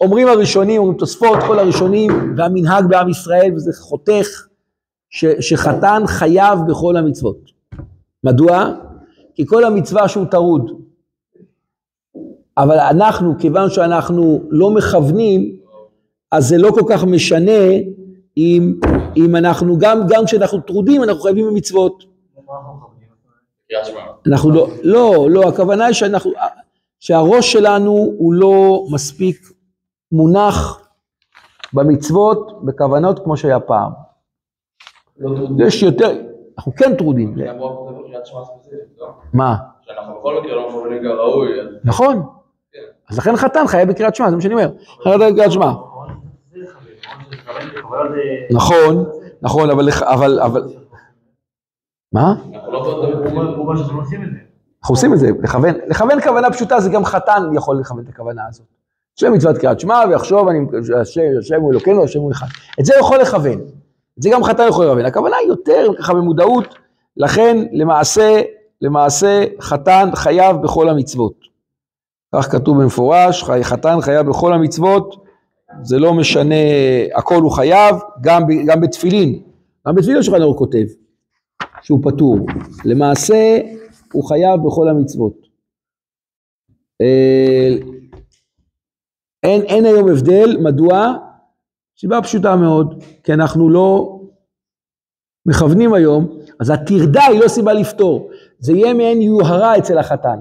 [0.03, 4.46] אומרים הראשונים, אומרים תוספות, כל הראשונים, והמנהג בעם ישראל, וזה חותך,
[5.11, 7.50] ש, שחתן חייב בכל המצוות.
[8.24, 8.74] מדוע?
[9.34, 10.70] כי כל המצווה שהוא טרוד.
[12.57, 15.57] אבל אנחנו, כיוון שאנחנו לא מכוונים,
[16.32, 17.62] אז זה לא כל כך משנה
[18.36, 18.74] אם,
[19.16, 22.05] אם אנחנו, גם, גם כשאנחנו טרודים, אנחנו חייבים במצוות.
[24.26, 26.30] אנחנו לא, לא, לא, הכוונה היא שאנחנו,
[27.00, 29.53] שהראש שלנו הוא לא מספיק
[30.12, 30.88] מונח
[31.72, 33.92] במצוות, בכוונות כמו שהיה פעם.
[35.66, 36.10] יש יותר,
[36.58, 37.34] אנחנו כן טרודים.
[38.44, 39.08] ספציפית, לא?
[39.32, 39.56] מה?
[39.80, 42.22] שאנחנו בכל מקרה לא מכוונים כראוי, אז נכון.
[43.10, 44.70] אז לכן חתן חייב בקריאת שמע, זה מה שאני אומר.
[45.02, 45.72] חייב בקריאת שמע.
[48.52, 49.04] נכון,
[49.42, 50.62] נכון, אבל, לך- אבל, אבל,
[52.12, 52.34] מה?
[52.54, 52.78] אנחנו לא
[53.74, 54.38] לא עושים את זה.
[54.82, 58.42] אנחנו עושים את זה, לכוון, לכוון כוונה פשוטה, זה גם חתן יכול לכוון את הכוונה
[58.48, 58.66] הזאת.
[59.22, 60.58] להם מצוות קריאת שמע, ויחשוב, אני,
[61.00, 62.46] השם, השם הוא אלוקינו, השם הוא אחד.
[62.80, 63.60] את זה יכול לכוון.
[64.18, 65.04] את זה גם חתן יכול לכוון.
[65.04, 66.74] הכוונה היא יותר ככה במודעות,
[67.16, 68.42] לכן למעשה,
[68.80, 71.34] למעשה חתן חייב בכל המצוות.
[72.34, 75.24] כך כתוב במפורש, חתן חייב בכל המצוות,
[75.82, 76.54] זה לא משנה,
[77.14, 79.42] הכל הוא חייב, גם, גם בתפילין.
[79.88, 80.84] גם בתפילין השולחן ערוך כותב,
[81.82, 82.38] שהוא פטור.
[82.84, 83.58] למעשה,
[84.12, 85.34] הוא חייב בכל המצוות.
[89.45, 91.14] אה, אין, אין היום הבדל, מדוע?
[92.01, 94.18] סיבה פשוטה מאוד, כי אנחנו לא
[95.47, 100.38] מכוונים היום, אז הטרדה היא לא סיבה לפתור, זה יהיה מעין יוהרה אצל החתן.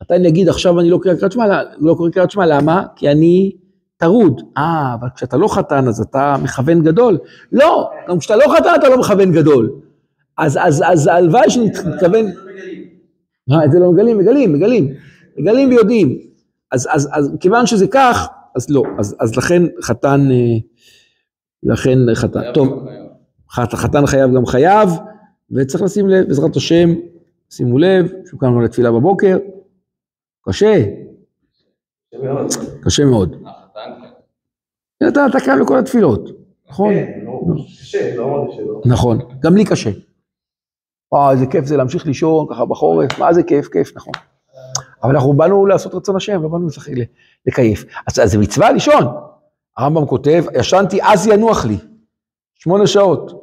[0.00, 2.84] החתן יגיד עכשיו אני לא קורא קריאת שמע, לא קורא קריאת שמע, למה?
[2.96, 3.52] כי אני
[3.96, 4.42] טרוד.
[4.56, 7.18] אה, אבל כשאתה לא חתן אז אתה מכוון גדול.
[7.52, 9.70] לא, גם כשאתה לא חתן אתה לא מכוון גדול.
[10.38, 12.26] אז, אז, אז הלוואי שנתכוון...
[13.50, 14.94] אה, את זה לא מגלים, מגלים, מגלים,
[15.38, 16.18] מגלים ויודעים.
[16.72, 20.58] אז, אז, אז כיוון שזה כך, אז לא, אז, אז לכן חתן, אה,
[21.62, 22.86] לכן חתן, טוב,
[23.50, 24.88] חת, חתן חייב גם חייב,
[25.50, 26.88] וצריך לשים לב, בעזרת השם,
[27.50, 29.38] שימו לב, שהוא קם לתפילה בבוקר,
[30.48, 30.84] קשה,
[32.84, 33.42] קשה מאוד.
[33.46, 33.90] החתן,
[35.00, 35.08] כן.
[35.08, 36.28] אתה, אתה קם לכל התפילות,
[36.68, 36.94] נכון?
[36.94, 37.40] כן, לא,
[37.80, 38.80] קשה, לא אמרתי שלא.
[38.86, 39.90] נכון, גם לי קשה.
[41.12, 44.12] וואו, איזה כיף זה להמשיך לישון ככה בחורף, מה זה כיף, כיף, נכון.
[45.02, 46.92] אבל אנחנו באנו לעשות רצון השם, לא באנו לשחק,
[47.46, 47.84] לקייף.
[48.08, 49.04] אז אז זה מצווה לישון.
[49.76, 51.76] הרמב"ם כותב, ישנתי אז ינוח לי,
[52.54, 53.42] שמונה שעות.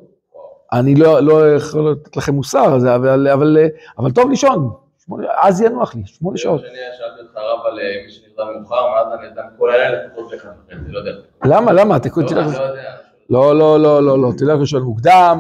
[0.74, 3.58] אני לא, לא יכול לתת לכם מוסר, אז- אבל, אבל,
[3.98, 4.70] אבל טוב לישון,
[5.06, 6.62] שמונה, אז ינוח לי, שמונה שעות.
[6.62, 10.06] ביום שני שאלתי אותך הרב על אה, מי שנרדם מאוחר, מאז אני אדם כל הלילה
[10.06, 11.12] לפחות לכאן וחצי, לא יודע.
[11.46, 12.00] למה, למה?
[12.00, 12.82] תקום, לא, אני לא יודע.
[13.30, 15.40] לא, לא, לא, לא, לא, תלך לישון מוקדם,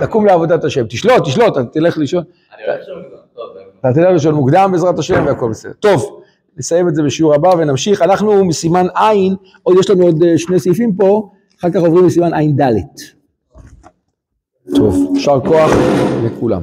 [0.00, 2.24] תקום לעבודת השם, תשלוט, תשלוט, תלך לישון.
[2.54, 5.72] אני הולך שם גם, טוב, תלך לישון מוקדם בעזרת השם והכל בסדר.
[5.72, 6.20] טוב,
[6.58, 8.02] נסיים את זה בשיעור הבא ונמשיך.
[8.02, 11.28] אנחנו מסימן עין, עוד יש לנו עוד אה, שני סעיפים פה,
[11.60, 12.72] אחר כך עוברים לסימן ד'.
[14.74, 15.70] טוב, יישר כוח
[16.24, 16.62] לכולם.